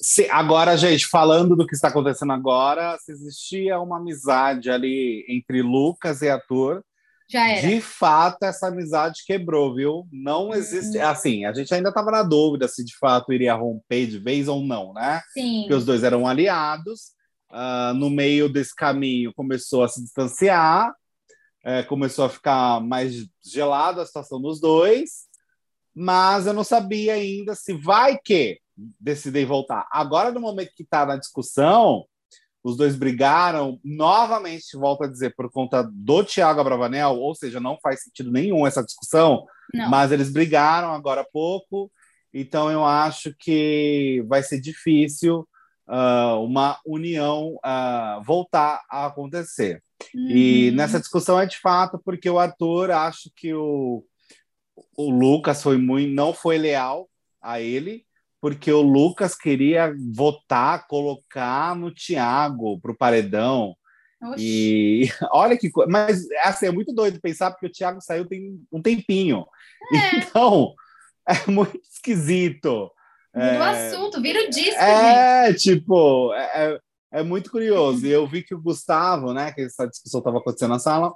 Se, 0.01 0.29
agora, 0.29 0.75
gente, 0.75 1.07
falando 1.07 1.55
do 1.55 1.65
que 1.65 1.75
está 1.75 1.87
acontecendo 1.87 2.33
agora, 2.33 2.97
se 2.97 3.13
existia 3.13 3.79
uma 3.79 3.99
amizade 3.99 4.69
ali 4.69 5.25
entre 5.29 5.61
Lucas 5.61 6.21
e 6.21 6.27
Arthur. 6.27 6.83
De 7.29 7.79
fato, 7.79 8.43
essa 8.43 8.67
amizade 8.67 9.23
quebrou, 9.25 9.73
viu? 9.73 10.09
Não 10.11 10.53
existe. 10.53 10.97
Uhum. 10.97 11.07
Assim, 11.07 11.45
a 11.45 11.53
gente 11.53 11.73
ainda 11.73 11.87
estava 11.87 12.11
na 12.11 12.21
dúvida 12.21 12.67
se 12.67 12.83
de 12.83 12.97
fato 12.97 13.31
iria 13.31 13.53
romper 13.53 14.07
de 14.07 14.19
vez 14.19 14.49
ou 14.49 14.61
não, 14.61 14.91
né? 14.91 15.21
Sim. 15.31 15.61
Porque 15.61 15.75
os 15.75 15.85
dois 15.85 16.03
eram 16.03 16.27
aliados. 16.27 17.17
Uh, 17.51 17.93
no 17.95 18.09
meio 18.09 18.47
desse 18.47 18.75
caminho, 18.75 19.33
começou 19.33 19.83
a 19.83 19.87
se 19.87 20.03
distanciar, 20.03 20.93
é, 21.63 21.83
começou 21.83 22.25
a 22.25 22.29
ficar 22.29 22.79
mais 22.79 23.27
gelada 23.43 24.01
a 24.01 24.05
situação 24.05 24.39
dos 24.39 24.59
dois. 24.59 25.27
Mas 25.95 26.45
eu 26.45 26.53
não 26.53 26.63
sabia 26.63 27.13
ainda 27.13 27.55
se 27.55 27.73
vai 27.73 28.17
que 28.17 28.59
decidir 28.99 29.45
voltar. 29.45 29.87
Agora, 29.91 30.31
no 30.31 30.39
momento 30.39 30.71
que 30.75 30.83
está 30.83 31.05
na 31.05 31.17
discussão, 31.17 32.05
os 32.63 32.77
dois 32.77 32.95
brigaram 32.95 33.79
novamente, 33.83 34.77
volto 34.77 35.03
a 35.03 35.07
dizer, 35.07 35.33
por 35.35 35.49
conta 35.49 35.83
do 35.91 36.23
Thiago 36.23 36.61
Abravanel, 36.61 37.15
ou 37.15 37.33
seja, 37.33 37.59
não 37.59 37.77
faz 37.81 38.03
sentido 38.03 38.31
nenhum 38.31 38.67
essa 38.67 38.83
discussão, 38.83 39.45
não. 39.73 39.89
mas 39.89 40.11
eles 40.11 40.29
brigaram 40.29 40.93
agora 40.93 41.21
há 41.21 41.25
pouco, 41.25 41.91
então 42.33 42.69
eu 42.69 42.85
acho 42.85 43.33
que 43.39 44.23
vai 44.27 44.43
ser 44.43 44.59
difícil 44.59 45.47
uh, 45.89 46.43
uma 46.43 46.79
união 46.85 47.55
uh, 47.55 48.23
voltar 48.23 48.81
a 48.89 49.07
acontecer. 49.07 49.83
Uhum. 50.13 50.29
E 50.29 50.71
nessa 50.71 50.99
discussão 50.99 51.39
é 51.39 51.45
de 51.45 51.59
fato 51.59 51.99
porque 52.03 52.29
o 52.29 52.39
Arthur 52.39 52.91
acho 52.91 53.29
que 53.35 53.53
o, 53.53 54.03
o 54.95 55.09
Lucas 55.11 55.61
foi 55.61 55.77
muito, 55.77 56.13
não 56.13 56.33
foi 56.33 56.57
leal 56.57 57.09
a 57.41 57.59
ele, 57.59 58.05
porque 58.39 58.71
o 58.71 58.81
Lucas 58.81 59.35
queria 59.35 59.93
votar, 60.13 60.87
colocar 60.87 61.75
no 61.75 61.93
Thiago 61.93 62.79
para 62.79 62.91
o 62.91 62.97
paredão. 62.97 63.75
Oxi. 64.21 64.43
E 64.43 65.09
olha 65.31 65.57
que 65.57 65.69
coisa. 65.69 65.91
Mas 65.91 66.25
assim, 66.43 66.67
é 66.67 66.71
muito 66.71 66.93
doido 66.93 67.19
pensar, 67.19 67.51
porque 67.51 67.65
o 67.65 67.71
Thiago 67.71 68.01
saiu 68.01 68.25
tem 68.25 68.61
um 68.71 68.81
tempinho. 68.81 69.45
É. 69.93 70.19
Então, 70.29 70.73
é 71.27 71.49
muito 71.49 71.79
esquisito. 71.81 72.91
Muda 73.39 73.55
é... 73.55 73.59
o 73.59 73.63
assunto, 73.63 74.21
vira 74.21 74.45
o 74.45 74.49
disco, 74.49 74.79
É, 74.79 75.47
gente. 75.51 75.75
tipo, 75.75 76.33
é, 76.33 76.73
é, 76.73 76.79
é 77.19 77.23
muito 77.23 77.51
curioso. 77.51 78.05
E 78.05 78.09
eu 78.09 78.27
vi 78.27 78.43
que 78.43 78.53
o 78.53 78.61
Gustavo, 78.61 79.33
né, 79.33 79.51
que 79.51 79.61
essa 79.61 79.87
discussão 79.87 80.19
estava 80.19 80.37
acontecendo 80.37 80.71
na 80.71 80.79
sala, 80.79 81.13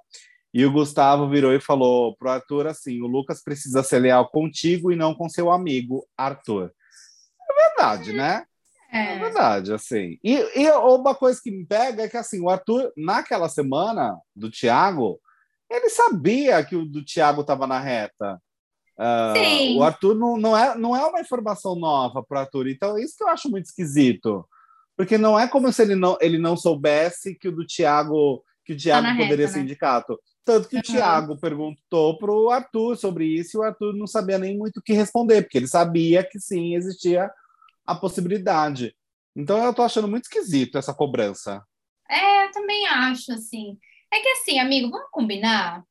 e 0.54 0.66
o 0.66 0.72
Gustavo 0.72 1.30
virou 1.30 1.54
e 1.54 1.60
falou 1.60 2.16
pro 2.16 2.30
Arthur 2.30 2.68
assim: 2.68 3.02
o 3.02 3.08
Lucas 3.08 3.44
precisa 3.44 3.84
ser 3.84 4.00
leal 4.00 4.30
contigo 4.30 4.92
e 4.92 4.96
não 4.96 5.14
com 5.14 5.28
seu 5.28 5.52
amigo, 5.52 6.06
Arthur 6.18 6.72
verdade, 7.74 8.14
né? 8.14 8.46
É. 8.92 9.16
é 9.16 9.20
verdade, 9.20 9.74
assim. 9.74 10.20
E, 10.24 10.36
e 10.62 10.72
uma 10.72 11.16
coisa 11.16 11.40
que 11.44 11.52
me 11.52 11.66
pega 11.66 12.04
é 12.04 12.10
que, 12.10 12.18
assim, 12.18 12.40
o 12.42 12.50
Arthur, 12.50 12.92
naquela 12.96 13.50
semana 13.50 14.18
do 14.36 14.52
Thiago, 14.52 15.20
ele 15.70 15.90
sabia 15.90 16.64
que 16.64 16.76
o 16.76 16.86
do 16.86 17.04
Thiago 17.04 17.42
estava 17.42 17.66
na 17.66 17.80
reta. 17.80 18.40
Uh, 18.98 19.78
o 19.78 19.84
Arthur 19.84 20.16
não, 20.16 20.38
não, 20.38 20.58
é, 20.58 20.78
não 20.78 20.96
é 20.96 21.04
uma 21.06 21.20
informação 21.20 21.76
nova 21.76 22.24
para 22.24 22.38
o 22.38 22.42
Arthur. 22.42 22.68
Então, 22.68 22.98
isso 22.98 23.16
que 23.18 23.24
eu 23.24 23.30
acho 23.30 23.50
muito 23.50 23.66
esquisito. 23.66 24.48
Porque 24.96 25.18
não 25.18 25.40
é 25.40 25.48
como 25.48 25.72
se 25.72 25.82
ele 25.82 25.96
não, 25.96 26.18
ele 26.22 26.38
não 26.38 26.56
soubesse 26.56 27.36
que 27.36 27.48
o 27.48 27.52
do 27.52 27.66
Thiago, 27.66 28.44
que 28.64 28.74
o 28.74 28.78
Thiago 28.78 29.08
tá 29.08 29.14
poderia 29.14 29.38
reta, 29.38 29.54
ser 29.54 29.60
né? 29.60 29.64
indicato. 29.66 30.20
Tanto 30.46 30.68
que 30.68 30.76
uhum. 30.76 30.82
o 30.82 30.84
Thiago 30.84 31.40
perguntou 31.40 32.18
para 32.18 32.32
o 32.32 32.50
Arthur 32.50 32.98
sobre 32.98 33.26
isso 33.26 33.58
e 33.58 33.60
o 33.60 33.64
Arthur 33.64 33.94
não 33.94 34.06
sabia 34.06 34.38
nem 34.38 34.58
muito 34.58 34.78
o 34.78 34.82
que 34.82 34.94
responder, 34.94 35.42
porque 35.42 35.58
ele 35.58 35.68
sabia 35.68 36.24
que 36.24 36.40
sim, 36.40 36.76
existia 36.76 37.32
a 37.86 37.96
possibilidade. 37.96 38.96
Então 39.36 39.64
eu 39.64 39.74
tô 39.74 39.82
achando 39.82 40.08
muito 40.08 40.26
esquisito 40.26 40.78
essa 40.78 40.94
cobrança. 40.94 41.64
É, 42.10 42.46
eu 42.46 42.52
também 42.52 42.86
acho, 42.88 43.32
assim. 43.32 43.78
É 44.14 44.20
que 44.20 44.30
assim, 44.30 44.60
amigo, 44.60 44.92
vamos 44.92 45.10
combinar? 45.12 45.84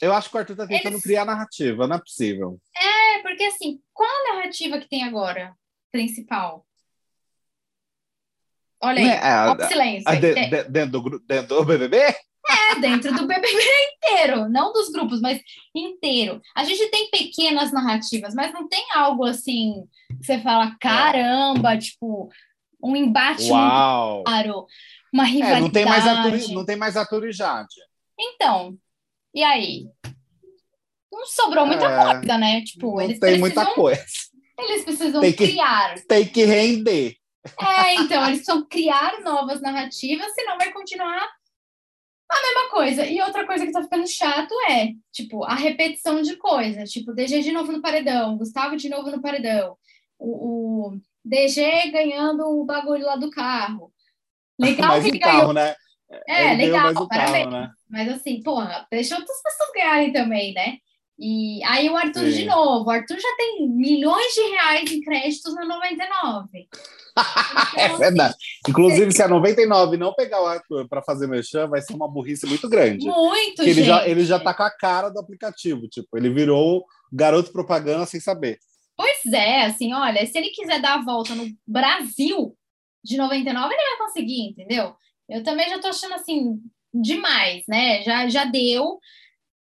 Eu 0.00 0.12
acho 0.12 0.28
que 0.28 0.36
o 0.36 0.38
Arthur 0.38 0.56
tá 0.56 0.66
tentando 0.66 0.94
Eles... 0.94 1.02
criar 1.02 1.24
narrativa, 1.24 1.86
não 1.86 1.96
é 1.96 2.00
possível. 2.00 2.60
É, 2.76 3.22
porque 3.22 3.44
assim, 3.44 3.80
qual 3.92 4.08
a 4.08 4.34
narrativa 4.34 4.78
que 4.78 4.88
tem 4.88 5.04
agora, 5.04 5.54
principal? 5.90 6.66
Olha 8.82 9.00
aí, 9.00 9.08
é, 9.08 9.64
ó, 9.64 9.68
silêncio. 9.68 10.20
de, 10.20 10.34
de, 10.34 10.64
dentro, 10.68 11.00
do, 11.00 11.18
dentro 11.20 11.56
do 11.56 11.64
BBB? 11.64 11.96
É, 12.48 12.78
dentro 12.78 13.12
do 13.12 13.26
BBB 13.26 13.58
inteiro, 13.94 14.48
não 14.48 14.72
dos 14.72 14.90
grupos, 14.90 15.20
mas 15.20 15.40
inteiro. 15.74 16.40
A 16.54 16.62
gente 16.62 16.88
tem 16.90 17.10
pequenas 17.10 17.72
narrativas, 17.72 18.34
mas 18.34 18.52
não 18.52 18.68
tem 18.68 18.86
algo 18.94 19.24
assim 19.24 19.84
que 20.20 20.26
você 20.26 20.38
fala, 20.40 20.76
caramba, 20.78 21.76
tipo, 21.76 22.30
um 22.82 22.94
embate 22.94 23.50
Uau. 23.50 24.22
claro, 24.22 24.66
uma 25.12 25.24
rivalidade. 25.24 25.58
É, 25.58 25.60
não 25.60 25.70
tem 25.70 25.84
mais 25.84 26.06
Arthur, 26.06 26.54
não 26.54 26.64
tem 26.64 26.76
mais 26.76 26.96
Arthur 26.96 27.28
e 27.28 27.32
Jade. 27.32 27.74
Então, 28.18 28.78
e 29.36 29.44
aí? 29.44 29.86
Não 31.12 31.26
sobrou 31.26 31.66
muita 31.66 31.84
é, 31.84 32.04
coisa, 32.04 32.38
né? 32.38 32.62
Tipo, 32.62 33.02
eles 33.02 33.20
tem 33.20 33.38
precisam, 33.38 33.40
muita 33.40 33.74
coisa. 33.74 34.02
Eles 34.58 34.84
precisam 34.84 35.20
tem 35.20 35.32
que, 35.34 35.48
criar. 35.48 35.94
Tem 36.08 36.26
que 36.26 36.44
render. 36.46 37.16
É, 37.60 37.94
então, 37.96 38.24
eles 38.24 38.38
precisam 38.38 38.66
criar 38.66 39.20
novas 39.20 39.60
narrativas, 39.60 40.32
senão 40.32 40.56
vai 40.56 40.72
continuar 40.72 41.28
a 42.30 42.42
mesma 42.42 42.70
coisa. 42.70 43.06
E 43.06 43.20
outra 43.20 43.46
coisa 43.46 43.66
que 43.66 43.72
tá 43.72 43.82
ficando 43.82 44.08
chato 44.08 44.54
é, 44.70 44.92
tipo, 45.12 45.44
a 45.44 45.54
repetição 45.54 46.22
de 46.22 46.36
coisas. 46.36 46.90
Tipo, 46.90 47.12
DG 47.12 47.42
de 47.42 47.52
novo 47.52 47.70
no 47.70 47.82
paredão, 47.82 48.38
Gustavo 48.38 48.74
de 48.74 48.88
novo 48.88 49.10
no 49.10 49.20
paredão, 49.20 49.76
o, 50.18 50.88
o 50.88 51.00
DG 51.22 51.90
ganhando 51.90 52.42
o 52.42 52.64
bagulho 52.64 53.04
lá 53.04 53.16
do 53.16 53.30
carro. 53.30 53.92
Legal 54.58 54.88
mais 54.88 55.04
que 55.04 55.10
ele 55.10 55.18
carro, 55.18 55.38
ganhou. 55.38 55.52
Né? 55.52 55.74
É, 56.26 56.54
legal, 56.54 57.06
parabéns. 57.06 57.44
Carro, 57.44 57.50
né? 57.50 57.70
Mas 57.88 58.08
assim, 58.08 58.42
porra, 58.42 58.86
deixa 58.90 59.16
outras 59.16 59.42
pessoas 59.42 59.70
ganharem 59.74 60.12
também, 60.12 60.52
né? 60.52 60.78
E 61.18 61.64
aí 61.64 61.88
o 61.88 61.96
Arthur 61.96 62.26
Sim. 62.26 62.32
de 62.32 62.44
novo. 62.44 62.86
O 62.86 62.90
Arthur 62.90 63.18
já 63.18 63.36
tem 63.36 63.68
milhões 63.68 64.34
de 64.34 64.40
reais 64.42 64.92
em 64.92 65.00
créditos 65.00 65.54
na 65.54 65.64
99. 65.64 66.68
é 67.78 67.88
verdade. 67.96 68.34
Inclusive, 68.68 69.10
se 69.12 69.22
a 69.22 69.28
99 69.28 69.96
não 69.96 70.12
pegar 70.12 70.42
o 70.42 70.46
Arthur 70.46 70.86
para 70.86 71.02
fazer 71.02 71.26
merchan, 71.26 71.68
vai 71.68 71.80
ser 71.80 71.94
uma 71.94 72.08
burrice 72.08 72.46
muito 72.46 72.68
grande. 72.68 73.06
Muito, 73.06 73.62
ele 73.62 73.82
já 73.82 74.06
Ele 74.06 74.24
já 74.24 74.38
tá 74.38 74.52
com 74.52 74.62
a 74.62 74.70
cara 74.70 75.08
do 75.08 75.18
aplicativo. 75.18 75.88
Tipo, 75.88 76.18
ele 76.18 76.28
virou 76.28 76.84
garoto 77.10 77.50
propaganda 77.50 78.04
sem 78.04 78.20
saber. 78.20 78.58
Pois 78.94 79.32
é, 79.32 79.64
assim, 79.64 79.94
olha, 79.94 80.26
se 80.26 80.36
ele 80.36 80.50
quiser 80.50 80.80
dar 80.80 80.94
a 80.94 81.04
volta 81.04 81.34
no 81.34 81.46
Brasil 81.66 82.56
de 83.02 83.16
99, 83.16 83.74
ele 83.74 83.96
vai 83.96 84.06
conseguir, 84.06 84.48
entendeu? 84.50 84.94
Eu 85.28 85.42
também 85.42 85.68
já 85.68 85.78
tô 85.78 85.88
achando 85.88 86.14
assim 86.14 86.60
demais, 87.02 87.64
né? 87.68 88.02
Já, 88.02 88.28
já 88.28 88.44
deu. 88.44 88.98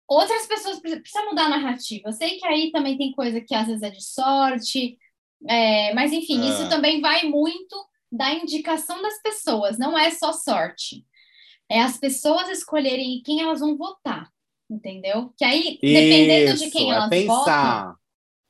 Outras 0.08 0.46
pessoas 0.46 0.80
precisam 0.80 1.26
mudar 1.30 1.46
a 1.46 1.48
narrativa. 1.50 2.08
Eu 2.08 2.12
sei 2.12 2.38
que 2.38 2.46
aí 2.46 2.70
também 2.70 2.96
tem 2.98 3.12
coisa 3.12 3.40
que 3.40 3.54
às 3.54 3.66
vezes 3.66 3.82
é 3.82 3.90
de 3.90 4.02
sorte, 4.04 4.98
É, 5.46 5.92
mas, 5.94 6.12
enfim, 6.12 6.40
ah. 6.40 6.48
isso 6.48 6.68
também 6.68 7.00
vai 7.00 7.24
muito 7.24 7.76
da 8.10 8.32
indicação 8.32 9.02
das 9.02 9.20
pessoas, 9.20 9.78
não 9.78 9.98
é 9.98 10.10
só 10.10 10.32
sorte. 10.32 11.04
É 11.68 11.80
as 11.80 11.98
pessoas 11.98 12.48
escolherem 12.48 13.22
quem 13.24 13.40
elas 13.40 13.60
vão 13.60 13.76
votar, 13.76 14.30
entendeu? 14.70 15.32
Que 15.36 15.44
aí, 15.44 15.78
dependendo 15.82 16.54
isso, 16.54 16.64
de 16.64 16.70
quem 16.70 16.90
é 16.90 16.94
elas 16.94 17.10
pensar. 17.10 17.86
votam. 17.86 17.96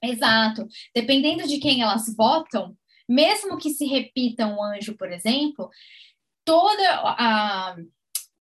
Exato. 0.03 0.69
Dependendo 0.95 1.49
de 1.49 1.59
quem 1.59 1.81
elas 1.83 2.15
votam, 2.15 2.77
mesmo 3.09 3.57
que 3.57 3.71
se 3.71 3.87
repita 3.87 4.47
um 4.47 4.63
anjo, 4.63 4.95
por 4.97 5.11
exemplo, 5.11 5.71
toda 6.45 7.01
a, 7.01 7.77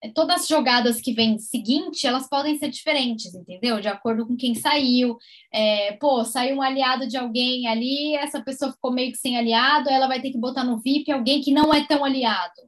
todas 0.09 0.41
as 0.41 0.47
jogadas 0.47 0.99
que 0.99 1.13
vêm 1.13 1.37
seguinte, 1.37 2.07
elas 2.07 2.27
podem 2.27 2.57
ser 2.57 2.69
diferentes, 2.69 3.35
entendeu? 3.35 3.79
De 3.79 3.87
acordo 3.87 4.25
com 4.25 4.35
quem 4.35 4.55
saiu. 4.55 5.17
É, 5.53 5.93
pô, 5.93 6.25
saiu 6.25 6.57
um 6.57 6.61
aliado 6.61 7.07
de 7.07 7.17
alguém 7.17 7.67
ali, 7.67 8.15
essa 8.15 8.41
pessoa 8.41 8.71
ficou 8.71 8.91
meio 8.91 9.11
que 9.11 9.17
sem 9.17 9.37
aliado, 9.37 9.89
ela 9.89 10.07
vai 10.07 10.21
ter 10.21 10.31
que 10.31 10.37
botar 10.39 10.63
no 10.63 10.79
VIP 10.79 11.11
alguém 11.11 11.41
que 11.41 11.53
não 11.53 11.73
é 11.73 11.85
tão 11.85 12.03
aliado. 12.03 12.61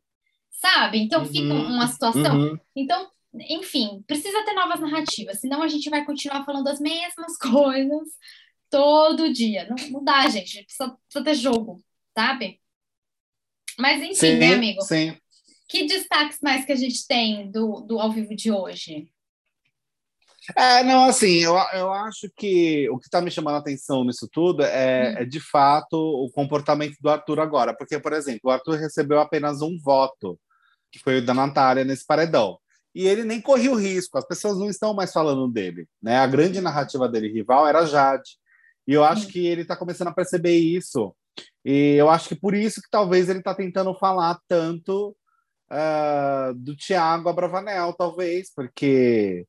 Sabe? 0.52 1.00
Então 1.00 1.22
uhum, 1.22 1.28
fica 1.28 1.54
uma 1.54 1.88
situação. 1.88 2.38
Uhum. 2.38 2.60
Então, 2.76 3.10
enfim, 3.50 4.04
precisa 4.06 4.46
ter 4.46 4.54
novas 4.54 4.80
narrativas, 4.80 5.39
senão 5.39 5.63
a 5.63 5.67
gente 5.67 5.89
vai 5.89 6.06
continuar 6.06 6.46
falando 6.46 6.67
as 6.67 6.80
mesmas 6.80 7.36
coisas 7.41 8.10
todo 8.69 9.34
dia. 9.34 9.67
Não, 9.67 9.89
não 9.89 10.04
dá, 10.04 10.28
gente. 10.30 10.63
Precisa, 10.63 10.98
precisa 11.08 11.24
ter 11.24 11.36
jogo, 11.36 11.84
sabe? 12.15 12.60
Mas 13.80 14.02
enfim, 14.04 14.13
sim, 14.13 14.36
né, 14.36 14.54
amigo? 14.54 14.82
Sim. 14.84 15.17
Que 15.74 15.88
destaques 15.88 16.38
mais 16.40 16.64
que 16.66 16.72
a 16.72 16.76
gente 16.76 17.08
tem 17.08 17.50
do, 17.50 17.82
do 17.82 18.00
ao 18.00 18.12
vivo 18.12 18.36
de 18.36 18.52
hoje? 18.52 19.12
É, 20.56 20.84
não, 20.84 21.06
assim, 21.06 21.38
eu, 21.38 21.56
eu 21.74 21.92
acho 21.92 22.30
que 22.38 22.88
o 22.92 23.00
que 23.00 23.08
está 23.08 23.20
me 23.20 23.32
chamando 23.32 23.56
a 23.56 23.58
atenção 23.58 24.04
nisso 24.04 24.30
tudo 24.32 24.62
é, 24.62 24.68
hum. 24.68 25.22
é, 25.22 25.26
de 25.26 25.40
fato, 25.40 25.96
o 25.96 26.30
comportamento 26.32 26.96
do 27.02 27.10
Arthur 27.10 27.40
agora. 27.40 27.76
Porque, 27.76 27.98
por 27.98 28.14
exemplo, 28.14 28.42
o 28.44 28.50
Arthur 28.52 28.76
recebeu 28.76 29.20
apenas 29.20 29.64
um 29.64 29.76
voto, 29.80 30.40
que 30.92 31.00
foi 31.00 31.18
o 31.18 31.26
da 31.26 31.34
Natália 31.34 31.84
nesse 31.84 32.06
paredão. 32.06 32.60
E 32.94 33.08
ele 33.08 33.24
nem 33.24 33.42
corria 33.42 33.72
o 33.72 33.76
risco, 33.76 34.16
as 34.16 34.28
pessoas 34.28 34.60
não 34.60 34.70
estão 34.70 34.94
mais 34.94 35.12
falando 35.12 35.52
dele. 35.52 35.88
Né? 36.00 36.20
A 36.20 36.28
grande 36.28 36.62
narrativa 36.62 37.10
dele 37.10 37.34
rival 37.34 37.68
era 37.68 37.84
Jade. 37.88 38.38
E 38.88 38.94
eu 38.94 39.04
acho 39.04 39.26
hum. 39.26 39.32
que 39.32 39.48
ele 39.48 39.64
está 39.64 39.76
começando 39.76 40.10
a 40.10 40.14
perceber 40.14 40.56
isso. 40.56 41.16
E 41.66 41.96
eu 41.96 42.12
acho 42.12 42.30
que 42.30 42.36
por 42.36 42.54
isso 42.54 42.80
que 42.80 42.92
talvez 42.92 43.28
ele 43.28 43.40
está 43.40 43.56
tentando 43.56 43.92
falar 43.96 44.38
tanto 44.48 45.18
uh, 45.74 46.54
do 46.54 46.76
Thiago 46.76 47.30
Abravanel, 47.30 47.94
talvez, 47.94 48.54
porque 48.54 49.46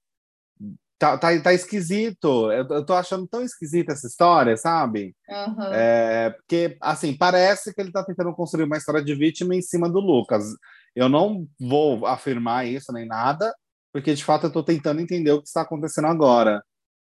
tá, 0.99 1.19
tá, 1.19 1.41
tá 1.41 1.53
esquisito. 1.53 2.51
Eu, 2.51 2.67
eu 2.69 2.85
tô 2.85 2.95
achando 2.95 3.27
tão 3.27 3.43
esquisita 3.43 3.93
essa 3.93 4.07
história, 4.07 4.57
sabe? 4.57 5.15
Uhum. 5.29 5.73
É, 5.73 6.31
porque, 6.31 6.77
assim, 6.81 7.17
parece 7.17 7.75
que 7.75 7.81
ele 7.81 7.93
tá 7.93 8.03
tentando 8.03 8.35
construir 8.35 8.65
uma 8.65 8.79
história 8.79 9.03
de 9.03 9.15
vítima 9.15 9.55
em 9.55 9.63
cima 9.63 9.89
do 9.89 10.01
Lucas. 10.01 10.45
Eu 10.97 11.09
não 11.09 11.47
vou 11.61 12.07
afirmar 12.07 12.67
isso 12.67 12.93
nem 12.93 13.07
nada, 13.07 13.55
porque 13.93 14.15
de 14.15 14.25
fato 14.25 14.47
eu 14.47 14.53
tô 14.53 14.63
tentando 14.63 15.01
entender 15.01 15.33
o 15.33 15.43
que 15.43 15.49
está 15.49 15.63
acontecendo 15.63 16.07
agora. 16.07 16.63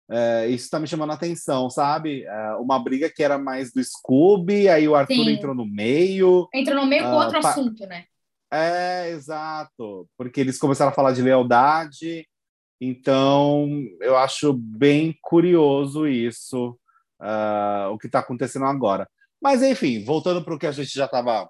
É, 0.09 0.47
isso 0.47 0.65
está 0.65 0.79
me 0.79 0.87
chamando 0.87 1.11
a 1.11 1.15
atenção, 1.15 1.69
sabe? 1.69 2.23
É, 2.23 2.55
uma 2.55 2.79
briga 2.81 3.09
que 3.13 3.21
era 3.21 3.37
mais 3.37 3.73
do 3.73 3.83
Scooby, 3.83 4.69
aí 4.69 4.87
o 4.87 4.95
Arthur 4.95 5.15
Sim. 5.15 5.31
entrou 5.31 5.53
no 5.53 5.65
meio. 5.65 6.47
Entrou 6.53 6.77
no 6.77 6.85
meio 6.85 7.03
com 7.03 7.11
uh, 7.11 7.15
outro 7.15 7.39
assunto, 7.39 7.85
né? 7.85 8.05
É, 8.51 9.09
exato. 9.09 10.07
Porque 10.17 10.39
eles 10.39 10.57
começaram 10.57 10.91
a 10.91 10.95
falar 10.95 11.11
de 11.11 11.21
lealdade. 11.21 12.27
Então, 12.79 13.67
eu 14.01 14.15
acho 14.15 14.53
bem 14.53 15.17
curioso 15.21 16.07
isso, 16.07 16.77
uh, 17.19 17.89
o 17.91 17.97
que 17.97 18.05
está 18.05 18.19
acontecendo 18.19 18.65
agora. 18.65 19.09
Mas, 19.41 19.63
enfim, 19.63 20.03
voltando 20.03 20.43
para 20.43 20.53
o 20.53 20.59
que 20.59 20.67
a 20.67 20.71
gente 20.71 20.93
já 20.93 21.05
estava 21.05 21.49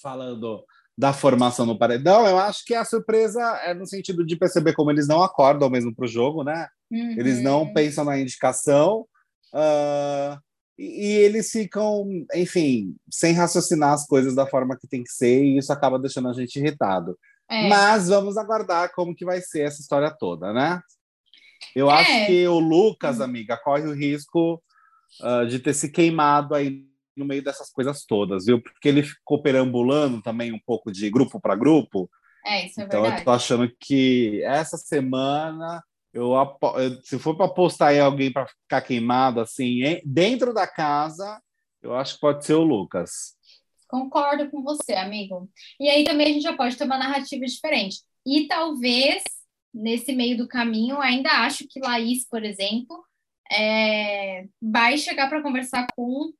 falando 0.00 0.64
da 0.96 1.12
formação 1.12 1.66
no 1.66 1.78
paredão, 1.78 2.26
eu 2.26 2.38
acho 2.38 2.64
que 2.64 2.74
a 2.74 2.84
surpresa 2.84 3.40
é 3.64 3.74
no 3.74 3.86
sentido 3.86 4.24
de 4.24 4.36
perceber 4.36 4.74
como 4.74 4.90
eles 4.90 5.08
não 5.08 5.22
acordam 5.22 5.68
mesmo 5.68 5.94
para 5.94 6.04
o 6.04 6.08
jogo, 6.08 6.44
né? 6.44 6.68
Uhum. 6.90 7.16
Eles 7.18 7.42
não 7.42 7.62
uhum. 7.62 7.72
pensam 7.74 8.04
na 8.04 8.18
indicação 8.18 9.06
uh, 9.52 10.38
e, 10.78 11.06
e, 11.06 11.12
eles 11.18 11.50
ficam, 11.50 12.04
enfim, 12.34 12.96
sem 13.10 13.32
raciocinar 13.32 13.92
as 13.92 14.06
coisas 14.06 14.34
da 14.34 14.46
forma 14.46 14.76
que 14.76 14.88
tem 14.88 15.02
que 15.02 15.10
ser 15.10 15.44
e 15.44 15.58
isso 15.58 15.72
acaba 15.72 15.98
deixando 15.98 16.28
a 16.28 16.32
gente 16.32 16.56
irritado. 16.56 17.16
É. 17.48 17.68
Mas 17.68 18.08
vamos 18.08 18.36
aguardar 18.36 18.92
como 18.92 19.14
que 19.14 19.24
vai 19.24 19.40
ser 19.40 19.62
essa 19.62 19.80
história 19.80 20.10
toda, 20.10 20.52
né? 20.52 20.80
Eu 21.74 21.90
é. 21.90 21.94
acho 21.94 22.26
que 22.26 22.46
o 22.48 22.58
Lucas, 22.58 23.20
amiga, 23.20 23.56
corre 23.56 23.86
o 23.86 23.94
risco 23.94 24.62
uh, 25.22 25.46
de 25.46 25.58
ter 25.58 25.74
se 25.74 25.90
queimado 25.90 26.54
aí 26.54 26.84
no 27.16 27.24
meio 27.24 27.42
dessas 27.42 27.70
coisas 27.70 28.04
todas, 28.04 28.46
viu? 28.46 28.60
Porque 28.60 28.88
ele 28.88 29.02
ficou 29.02 29.40
perambulando 29.40 30.20
também 30.20 30.52
um 30.52 30.58
pouco 30.64 30.90
de 30.90 31.08
grupo 31.10 31.40
para 31.40 31.54
grupo. 31.54 32.10
É, 32.44 32.66
isso 32.66 32.80
é 32.80 32.84
então 32.84 33.02
verdade. 33.02 33.22
eu 33.22 33.24
tô 33.24 33.30
achando 33.30 33.72
que 33.80 34.42
essa 34.42 34.76
semana 34.76 35.82
eu 36.14 36.32
se 37.02 37.18
for 37.18 37.36
para 37.36 37.46
apostar 37.46 37.92
em 37.92 38.00
alguém 38.00 38.32
para 38.32 38.46
ficar 38.46 38.80
queimado 38.80 39.40
assim, 39.40 40.00
dentro 40.04 40.54
da 40.54 40.66
casa, 40.66 41.42
eu 41.82 41.94
acho 41.94 42.14
que 42.14 42.20
pode 42.20 42.46
ser 42.46 42.54
o 42.54 42.62
Lucas. 42.62 43.34
Concordo 43.88 44.48
com 44.50 44.62
você, 44.62 44.94
amigo. 44.94 45.50
E 45.78 45.88
aí 45.88 46.04
também 46.04 46.28
a 46.28 46.32
gente 46.32 46.42
já 46.42 46.56
pode 46.56 46.76
ter 46.76 46.84
uma 46.84 46.98
narrativa 46.98 47.44
diferente. 47.44 47.98
E 48.24 48.46
talvez 48.46 49.22
nesse 49.74 50.12
meio 50.12 50.38
do 50.38 50.46
caminho, 50.46 51.00
ainda 51.00 51.30
acho 51.44 51.66
que 51.68 51.80
Laís, 51.80 52.26
por 52.28 52.44
exemplo, 52.44 53.04
é, 53.50 54.46
vai 54.62 54.96
chegar 54.96 55.28
para 55.28 55.42
conversar 55.42 55.86
com 55.96 56.30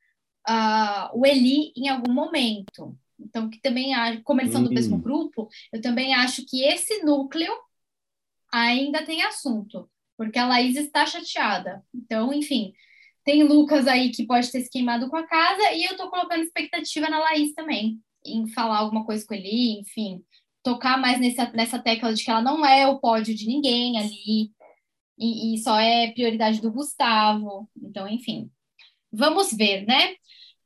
uh, 0.49 1.11
o 1.13 1.27
Eli 1.27 1.73
em 1.77 1.89
algum 1.89 2.13
momento. 2.13 2.97
Então, 3.19 3.51
que 3.51 3.61
também, 3.61 3.93
como 4.23 4.41
eles 4.41 4.53
são 4.53 4.63
do 4.63 4.71
mesmo 4.71 4.97
hum. 4.97 5.01
grupo, 5.01 5.49
eu 5.73 5.81
também 5.81 6.15
acho 6.15 6.45
que 6.47 6.63
esse 6.63 7.03
núcleo 7.03 7.53
ainda 8.55 9.05
tem 9.05 9.23
assunto, 9.23 9.91
porque 10.17 10.39
a 10.39 10.47
Laís 10.47 10.77
está 10.77 11.05
chateada. 11.05 11.85
Então, 11.93 12.33
enfim, 12.33 12.73
tem 13.25 13.43
Lucas 13.43 13.87
aí 13.89 14.11
que 14.11 14.27
pode 14.27 14.51
ter 14.51 14.61
se 14.61 14.71
queimado 14.71 15.11
com 15.11 15.17
a 15.17 15.27
casa, 15.27 15.73
e 15.73 15.85
eu 15.85 15.97
tô 15.97 16.09
colocando 16.09 16.43
expectativa 16.43 17.09
na 17.09 17.19
Laís 17.19 17.53
também, 17.55 18.01
em 18.25 18.47
falar 18.49 18.79
alguma 18.79 19.05
coisa 19.05 19.27
com 19.27 19.35
ele, 19.35 19.81
enfim, 19.81 20.23
tocar 20.63 20.97
mais 20.99 21.21
nessa, 21.21 21.51
nessa 21.53 21.79
tecla 21.79 22.15
de 22.15 22.25
que 22.25 22.31
ela 22.31 22.41
não 22.41 22.65
é 22.65 22.87
o 22.87 22.99
pódio 23.01 23.35
de 23.35 23.47
ninguém 23.47 23.99
ali, 23.99 24.53
e, 25.19 25.55
e 25.55 25.59
só 25.59 25.79
é 25.79 26.13
prioridade 26.13 26.61
do 26.61 26.73
Gustavo. 26.73 27.69
Então, 27.83 28.09
enfim, 28.09 28.51
vamos 29.13 29.53
ver, 29.53 29.85
né? 29.87 30.15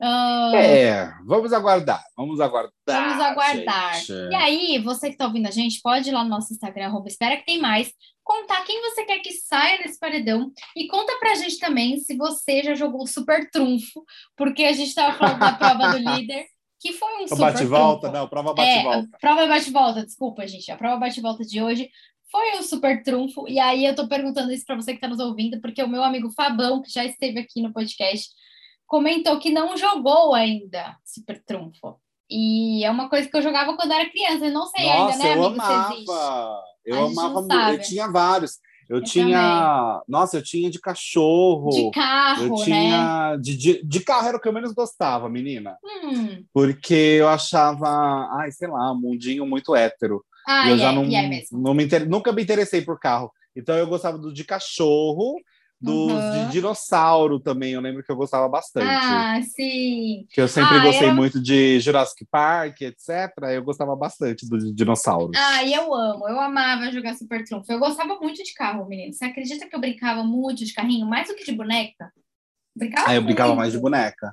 Uh... 0.00 0.54
É, 0.54 1.12
vamos 1.24 1.52
aguardar, 1.52 2.02
vamos 2.16 2.40
aguardar. 2.40 2.72
Vamos 2.86 3.20
aguardar. 3.20 3.94
Gente. 3.96 4.12
E 4.12 4.34
aí, 4.34 4.78
você 4.78 5.08
que 5.08 5.14
está 5.14 5.26
ouvindo 5.26 5.48
a 5.48 5.50
gente, 5.50 5.80
pode 5.82 6.08
ir 6.08 6.12
lá 6.12 6.22
no 6.22 6.30
nosso 6.30 6.52
Instagram, 6.52 6.86
arroba, 6.86 7.08
espera 7.08 7.36
que 7.36 7.44
tem 7.44 7.60
mais, 7.60 7.92
contar 8.22 8.62
quem 8.64 8.80
você 8.82 9.04
quer 9.04 9.18
que 9.20 9.32
saia 9.32 9.78
desse 9.78 9.98
paredão 9.98 10.52
e 10.76 10.86
conta 10.86 11.18
pra 11.18 11.34
gente 11.34 11.58
também 11.58 11.98
se 11.98 12.16
você 12.16 12.62
já 12.62 12.74
jogou 12.74 13.06
super 13.06 13.50
trunfo, 13.50 14.04
porque 14.36 14.64
a 14.64 14.72
gente 14.72 14.88
estava 14.88 15.16
falando 15.16 15.40
da 15.40 15.52
prova 15.52 15.92
do 15.92 15.98
líder, 16.14 16.46
que 16.78 16.92
foi 16.92 17.08
um 17.14 17.24
o 17.24 17.28
super 17.28 17.40
bate-volta, 17.40 18.12
não, 18.12 18.28
prova 18.28 18.54
bate-volta. 18.54 19.08
É, 19.12 19.18
prova 19.18 19.46
bate-volta, 19.46 20.04
desculpa, 20.04 20.46
gente, 20.46 20.70
a 20.70 20.76
prova 20.76 20.96
bate-volta 20.96 21.42
de 21.42 21.60
hoje 21.60 21.90
foi 22.30 22.58
um 22.58 22.62
super 22.62 23.02
trunfo, 23.02 23.48
e 23.48 23.58
aí 23.58 23.84
eu 23.84 23.94
tô 23.94 24.06
perguntando 24.06 24.52
isso 24.52 24.64
para 24.64 24.76
você 24.76 24.92
que 24.92 24.98
está 24.98 25.08
nos 25.08 25.18
ouvindo, 25.18 25.60
porque 25.60 25.82
o 25.82 25.88
meu 25.88 26.04
amigo 26.04 26.30
Fabão, 26.30 26.82
que 26.82 26.92
já 26.92 27.04
esteve 27.04 27.40
aqui 27.40 27.62
no 27.62 27.72
podcast, 27.72 28.28
comentou 28.88 29.38
que 29.38 29.50
não 29.50 29.76
jogou 29.76 30.34
ainda 30.34 30.96
Super 31.04 31.40
Trunfo. 31.44 32.00
E 32.28 32.84
é 32.84 32.90
uma 32.90 33.08
coisa 33.08 33.28
que 33.28 33.36
eu 33.36 33.42
jogava 33.42 33.76
quando 33.76 33.92
era 33.92 34.10
criança. 34.10 34.46
Eu 34.46 34.52
não 34.52 34.66
sei 34.66 34.84
Nossa, 34.84 35.12
ainda, 35.12 35.24
né, 35.24 35.36
eu 35.36 35.46
amigo? 35.46 35.62
amava. 35.62 36.62
Eu 36.84 37.06
amava 37.06 37.40
muito. 37.40 37.54
Eu 37.54 37.80
tinha 37.80 38.08
vários. 38.10 38.58
Eu, 38.88 38.96
eu 38.98 39.04
tinha. 39.04 39.38
Também. 39.38 40.02
Nossa, 40.08 40.36
eu 40.38 40.42
tinha 40.42 40.70
de 40.70 40.80
cachorro. 40.80 41.70
De 41.70 41.90
carro, 41.90 42.58
eu 42.58 42.64
tinha... 42.64 43.32
né? 43.32 43.38
De, 43.38 43.56
de, 43.56 43.82
de, 43.82 44.00
carro 44.00 44.28
era 44.28 44.36
o 44.36 44.40
que 44.40 44.48
eu 44.48 44.52
menos 44.52 44.72
gostava, 44.72 45.28
menina. 45.28 45.76
Hum. 46.04 46.44
Porque 46.52 46.94
eu 46.94 47.28
achava, 47.28 47.88
ai, 48.38 48.50
sei 48.50 48.68
lá, 48.68 48.92
um 48.92 49.00
mundinho 49.00 49.46
muito 49.46 49.74
hétero. 49.76 50.24
Ah, 50.46 50.68
eu 50.70 50.76
é, 50.76 50.78
já 50.78 50.92
não, 50.92 51.04
é 51.04 51.44
não 51.52 51.74
me 51.74 51.84
inter... 51.84 52.08
nunca 52.08 52.32
me 52.32 52.42
interessei 52.42 52.80
por 52.82 52.98
carro. 52.98 53.30
Então 53.54 53.76
eu 53.76 53.86
gostava 53.86 54.16
do 54.16 54.32
de 54.32 54.44
cachorro 54.44 55.34
dos 55.80 56.12
uhum. 56.12 56.46
de 56.46 56.52
dinossauro 56.52 57.38
também, 57.38 57.72
eu 57.72 57.80
lembro 57.80 58.02
que 58.02 58.10
eu 58.10 58.16
gostava 58.16 58.48
bastante. 58.48 58.86
Ah, 58.88 59.40
sim. 59.42 60.26
Que 60.30 60.40
eu 60.40 60.48
sempre 60.48 60.76
ah, 60.76 60.82
gostei 60.82 61.06
era... 61.06 61.14
muito 61.14 61.40
de 61.40 61.78
Jurassic 61.78 62.26
Park, 62.30 62.80
etc. 62.80 63.30
Eu 63.52 63.62
gostava 63.62 63.94
bastante 63.94 64.48
dos 64.48 64.74
dinossauros. 64.74 65.36
Ah, 65.36 65.64
eu 65.64 65.94
amo, 65.94 66.28
eu 66.28 66.40
amava 66.40 66.90
jogar 66.90 67.14
Super 67.14 67.44
Trunfo. 67.44 67.70
Eu 67.70 67.78
gostava 67.78 68.18
muito 68.20 68.42
de 68.42 68.52
carro, 68.54 68.88
menino. 68.88 69.12
Você 69.12 69.24
acredita 69.24 69.68
que 69.68 69.74
eu 69.74 69.80
brincava 69.80 70.24
muito 70.24 70.64
de 70.64 70.72
carrinho, 70.72 71.06
mais 71.06 71.28
do 71.28 71.34
que 71.34 71.44
de 71.44 71.52
boneca? 71.52 72.12
Brincava 72.76 73.10
ah, 73.10 73.14
eu 73.14 73.22
brincava 73.22 73.48
muito. 73.48 73.58
mais 73.58 73.72
de 73.72 73.78
boneca. 73.78 74.32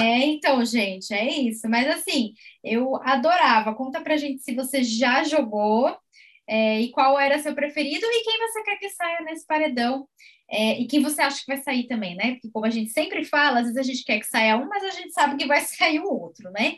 é, 0.00 0.18
então, 0.26 0.64
gente, 0.64 1.12
é 1.12 1.28
isso. 1.28 1.68
Mas 1.68 1.88
assim, 1.88 2.32
eu 2.64 2.96
adorava. 3.02 3.74
Conta 3.74 4.00
pra 4.00 4.16
gente 4.16 4.42
se 4.42 4.54
você 4.54 4.82
já 4.82 5.24
jogou 5.24 5.94
é, 6.50 6.80
e 6.80 6.90
qual 6.90 7.16
era 7.16 7.38
seu 7.38 7.54
preferido 7.54 8.04
e 8.04 8.24
quem 8.24 8.38
você 8.40 8.62
quer 8.64 8.76
que 8.76 8.90
saia 8.90 9.20
nesse 9.20 9.46
paredão. 9.46 10.08
É, 10.50 10.80
e 10.80 10.86
quem 10.88 11.00
você 11.00 11.22
acha 11.22 11.38
que 11.38 11.46
vai 11.46 11.58
sair 11.58 11.86
também, 11.86 12.16
né? 12.16 12.32
Porque 12.32 12.50
como 12.52 12.66
a 12.66 12.70
gente 12.70 12.90
sempre 12.90 13.24
fala, 13.24 13.60
às 13.60 13.66
vezes 13.66 13.76
a 13.76 13.82
gente 13.84 14.04
quer 14.04 14.18
que 14.18 14.26
saia 14.26 14.56
um, 14.56 14.68
mas 14.68 14.82
a 14.82 14.90
gente 14.90 15.12
sabe 15.12 15.36
que 15.36 15.46
vai 15.46 15.60
sair 15.62 16.00
o 16.00 16.12
outro, 16.12 16.50
né? 16.50 16.74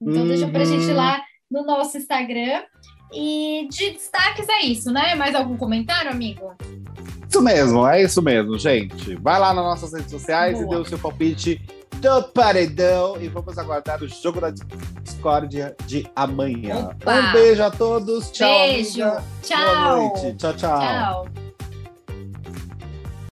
Então 0.00 0.22
uhum. 0.22 0.28
deixa 0.28 0.48
pra 0.48 0.64
gente 0.64 0.86
uhum. 0.86 0.96
lá 0.96 1.22
no 1.48 1.64
nosso 1.64 1.96
Instagram. 1.96 2.64
E 3.14 3.68
de 3.70 3.90
destaques 3.90 4.48
é 4.48 4.62
isso, 4.62 4.90
né? 4.90 5.14
Mais 5.14 5.36
algum 5.36 5.56
comentário, 5.56 6.10
amigo? 6.10 6.56
Isso 7.28 7.40
mesmo, 7.40 7.86
é 7.86 8.02
isso 8.02 8.20
mesmo, 8.20 8.58
gente. 8.58 9.14
Vai 9.16 9.38
lá 9.38 9.54
nas 9.54 9.64
nossas 9.64 9.92
redes 9.92 10.10
sociais 10.10 10.54
Boa. 10.54 10.66
e 10.66 10.68
dê 10.68 10.76
o 10.76 10.84
seu 10.84 10.98
palpite 10.98 11.60
do 12.02 12.22
paredão. 12.24 13.16
E 13.20 13.28
vamos 13.28 13.56
aguardar 13.56 14.02
o 14.02 14.08
jogo 14.08 14.40
da 14.40 14.50
discórdia 15.02 15.74
de 15.86 16.06
amanhã. 16.14 16.90
Opa. 17.00 17.14
Um 17.14 17.32
beijo 17.32 17.62
a 17.62 17.70
todos. 17.70 18.30
Tchau. 18.32 18.48
Beijo. 18.48 19.10
Tchau. 19.42 19.58
Boa 19.58 19.96
noite. 19.96 20.36
tchau. 20.36 20.52
tchau. 20.54 20.80
tchau. 20.80 21.41